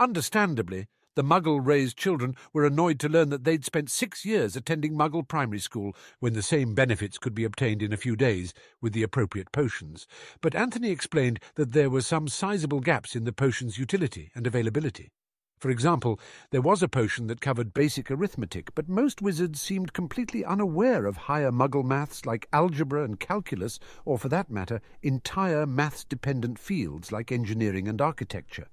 Understandably, 0.00 0.86
the 1.14 1.22
Muggle-raised 1.22 1.96
children 1.96 2.34
were 2.52 2.64
annoyed 2.64 2.98
to 3.00 3.08
learn 3.08 3.28
that 3.28 3.44
they'd 3.44 3.64
spent 3.64 3.90
six 3.90 4.24
years 4.24 4.56
attending 4.56 4.94
Muggle 4.94 5.26
primary 5.26 5.58
school 5.58 5.94
when 6.20 6.32
the 6.32 6.42
same 6.42 6.74
benefits 6.74 7.18
could 7.18 7.34
be 7.34 7.44
obtained 7.44 7.82
in 7.82 7.92
a 7.92 7.98
few 7.98 8.16
days 8.16 8.54
with 8.80 8.92
the 8.92 9.02
appropriate 9.02 9.52
potions. 9.52 10.06
But 10.40 10.54
Anthony 10.54 10.90
explained 10.90 11.40
that 11.56 11.72
there 11.72 11.90
were 11.90 12.00
some 12.00 12.28
sizable 12.28 12.80
gaps 12.80 13.14
in 13.14 13.24
the 13.24 13.32
potion's 13.32 13.78
utility 13.78 14.30
and 14.34 14.46
availability. 14.46 15.10
For 15.58 15.70
example, 15.70 16.18
there 16.50 16.60
was 16.60 16.82
a 16.82 16.88
potion 16.88 17.28
that 17.28 17.40
covered 17.40 17.72
basic 17.72 18.10
arithmetic, 18.10 18.74
but 18.74 18.88
most 18.88 19.22
wizards 19.22 19.60
seemed 19.60 19.92
completely 19.92 20.44
unaware 20.44 21.06
of 21.06 21.16
higher 21.16 21.52
muggle 21.52 21.84
maths 21.84 22.26
like 22.26 22.48
algebra 22.52 23.04
and 23.04 23.20
calculus, 23.20 23.78
or 24.04 24.18
for 24.18 24.28
that 24.30 24.50
matter, 24.50 24.80
entire 25.02 25.64
maths-dependent 25.64 26.58
fields 26.58 27.12
like 27.12 27.30
engineering 27.30 27.86
and 27.86 28.00
architecture. 28.00 28.66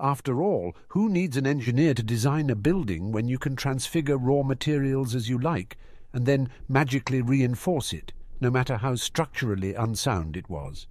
After 0.00 0.40
all, 0.40 0.76
who 0.88 1.08
needs 1.08 1.36
an 1.36 1.46
engineer 1.46 1.92
to 1.94 2.02
design 2.04 2.50
a 2.50 2.54
building 2.54 3.10
when 3.10 3.26
you 3.26 3.36
can 3.36 3.56
transfigure 3.56 4.16
raw 4.16 4.42
materials 4.42 5.14
as 5.14 5.28
you 5.28 5.38
like, 5.38 5.76
and 6.12 6.24
then 6.24 6.50
magically 6.68 7.20
reinforce 7.20 7.92
it, 7.92 8.12
no 8.40 8.48
matter 8.48 8.76
how 8.76 8.94
structurally 8.94 9.74
unsound 9.74 10.36
it 10.36 10.48
was? 10.48 10.86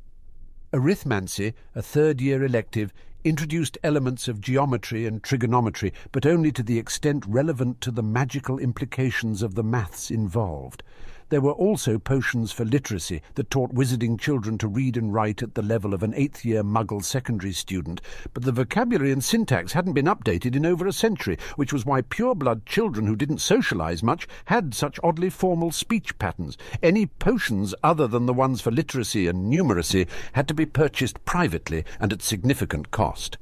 Arithmancy, 0.74 1.54
a 1.74 1.82
third-year 1.82 2.44
elective, 2.44 2.94
introduced 3.24 3.78
elements 3.82 4.28
of 4.28 4.42
geometry 4.42 5.06
and 5.06 5.24
trigonometry, 5.24 5.94
but 6.12 6.26
only 6.26 6.52
to 6.52 6.64
the 6.64 6.78
extent 6.78 7.26
relevant 7.26 7.80
to 7.82 7.92
the 7.92 8.04
magical 8.04 8.60
implications 8.60 9.42
of 9.42 9.56
the 9.56 9.64
maths 9.64 10.12
involved. 10.12 10.84
There 11.30 11.42
were 11.42 11.52
also 11.52 12.00
potions 12.00 12.54
for 12.54 12.64
literacy 12.64 13.22
that 13.36 13.50
taught 13.50 13.76
wizarding 13.76 14.18
children 14.18 14.58
to 14.60 14.68
read 14.70 14.96
and 14.96 15.14
write 15.14 15.44
at 15.44 15.56
the 15.56 15.62
level 15.62 15.94
of 15.94 16.02
an 16.02 16.14
eighth 16.14 16.46
year 16.46 16.64
Muggle 16.64 17.04
secondary 17.04 17.52
student, 17.52 18.00
but 18.34 18.44
the 18.44 18.54
vocabulary 18.54 19.12
and 19.12 19.22
syntax 19.22 19.74
hadn't 19.74 19.92
been 19.92 20.06
updated 20.06 20.56
in 20.56 20.66
over 20.66 20.88
a 20.88 20.94
century, 20.94 21.38
which 21.58 21.74
was 21.74 21.86
why 21.86 22.00
pure-blood 22.00 22.66
children 22.66 23.08
who 23.08 23.16
didn't 23.18 23.40
socialize 23.40 24.02
much 24.02 24.26
had 24.46 24.74
such 24.74 25.02
oddly 25.04 25.30
formal 25.30 25.70
speech 25.70 26.18
patterns. 26.18 26.58
Any 26.82 27.08
potions 27.08 27.76
other 27.84 28.08
than 28.08 28.26
the 28.26 28.34
ones 28.34 28.62
for 28.62 28.72
literacy 28.72 29.28
and 29.28 29.52
numeracy 29.52 30.08
had 30.32 30.48
to 30.48 30.54
be 30.54 30.66
purchased 30.66 31.26
privately 31.26 31.84
and 32.00 32.14
at 32.14 32.22
significant 32.22 32.92
cost. 32.92 33.38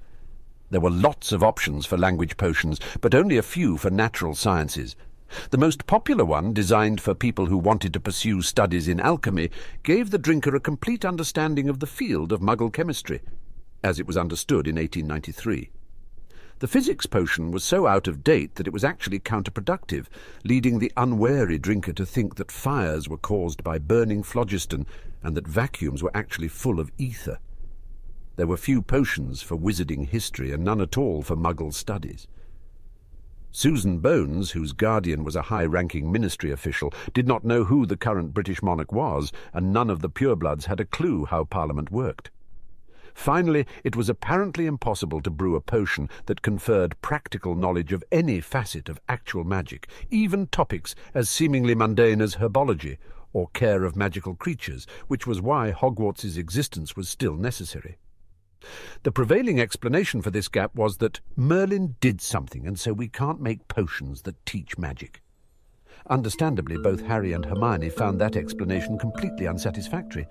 There 0.71 0.81
were 0.81 0.89
lots 0.89 1.31
of 1.31 1.43
options 1.43 1.85
for 1.85 1.99
language 1.99 2.35
potions, 2.35 2.79
but 2.99 3.13
only 3.13 3.37
a 3.37 3.43
few 3.43 3.77
for 3.77 3.91
natural 3.91 4.33
sciences. 4.33 4.95
The 5.49 5.57
most 5.57 5.87
popular 5.87 6.23
one, 6.23 6.53
designed 6.53 7.01
for 7.01 7.13
people 7.13 7.47
who 7.47 7.57
wanted 7.57 7.93
to 7.93 7.99
pursue 7.99 8.41
studies 8.41 8.87
in 8.87 8.99
alchemy, 8.99 9.49
gave 9.83 10.11
the 10.11 10.17
drinker 10.17 10.55
a 10.55 10.59
complete 10.59 11.03
understanding 11.03 11.69
of 11.69 11.79
the 11.79 11.87
field 11.87 12.31
of 12.31 12.41
muggle 12.41 12.71
chemistry, 12.71 13.21
as 13.83 13.99
it 13.99 14.07
was 14.07 14.17
understood 14.17 14.67
in 14.67 14.75
1893. 14.75 15.71
The 16.59 16.67
physics 16.69 17.05
potion 17.05 17.51
was 17.51 17.65
so 17.65 17.85
out 17.85 18.07
of 18.07 18.23
date 18.23 18.55
that 18.55 18.65
it 18.65 18.71
was 18.71 18.85
actually 18.85 19.19
counterproductive, 19.19 20.05
leading 20.45 20.79
the 20.79 20.91
unwary 20.95 21.57
drinker 21.57 21.91
to 21.93 22.05
think 22.05 22.35
that 22.35 22.51
fires 22.51 23.09
were 23.09 23.17
caused 23.17 23.61
by 23.61 23.77
burning 23.77 24.23
phlogiston 24.23 24.85
and 25.21 25.35
that 25.35 25.47
vacuums 25.47 26.01
were 26.01 26.15
actually 26.15 26.47
full 26.47 26.79
of 26.79 26.91
ether. 26.97 27.39
There 28.37 28.47
were 28.47 28.57
few 28.57 28.81
potions 28.81 29.41
for 29.41 29.57
wizarding 29.57 30.07
history 30.07 30.51
and 30.53 30.63
none 30.63 30.79
at 30.79 30.97
all 30.97 31.21
for 31.23 31.35
muggle 31.35 31.73
studies. 31.73 32.27
Susan 33.57 33.99
Bones, 33.99 34.51
whose 34.51 34.73
guardian 34.73 35.23
was 35.23 35.33
a 35.33 35.43
high-ranking 35.43 36.11
ministry 36.11 36.51
official, 36.51 36.93
did 37.13 37.25
not 37.25 37.45
know 37.45 37.63
who 37.63 37.85
the 37.85 37.95
current 37.95 38.33
British 38.33 38.61
monarch 38.61 38.91
was, 38.91 39.31
and 39.53 39.71
none 39.71 39.89
of 39.89 40.01
the 40.01 40.09
purebloods 40.09 40.65
had 40.65 40.81
a 40.81 40.85
clue 40.85 41.23
how 41.23 41.45
Parliament 41.45 41.89
worked. 41.89 42.31
Finally, 43.13 43.65
it 43.85 43.95
was 43.95 44.09
apparently 44.09 44.65
impossible 44.65 45.21
to 45.21 45.29
brew 45.29 45.55
a 45.55 45.61
potion 45.61 46.09
that 46.25 46.41
conferred 46.41 46.99
practical 47.01 47.55
knowledge 47.55 47.93
of 47.93 48.03
any 48.11 48.41
facet 48.41 48.89
of 48.89 48.99
actual 49.07 49.45
magic, 49.45 49.87
even 50.09 50.47
topics 50.47 50.93
as 51.13 51.29
seemingly 51.29 51.73
mundane 51.73 52.19
as 52.19 52.35
herbology 52.35 52.97
or 53.31 53.47
care 53.53 53.85
of 53.85 53.95
magical 53.95 54.35
creatures, 54.35 54.85
which 55.07 55.25
was 55.25 55.39
why 55.39 55.71
Hogwarts's 55.71 56.37
existence 56.37 56.97
was 56.97 57.07
still 57.07 57.37
necessary. 57.37 57.95
The 59.03 59.11
prevailing 59.11 59.59
explanation 59.59 60.21
for 60.21 60.31
this 60.31 60.47
gap 60.47 60.73
was 60.75 60.97
that 60.97 61.19
Merlin 61.35 61.95
did 61.99 62.21
something, 62.21 62.65
and 62.65 62.79
so 62.79 62.93
we 62.93 63.07
can't 63.07 63.41
make 63.41 63.67
potions 63.67 64.23
that 64.23 64.45
teach 64.45 64.77
magic. 64.77 65.21
Understandably, 66.09 66.77
both 66.77 67.01
Harry 67.01 67.33
and 67.33 67.45
Hermione 67.45 67.89
found 67.89 68.19
that 68.21 68.35
explanation 68.35 68.97
completely 68.97 69.47
unsatisfactory. 69.47 70.27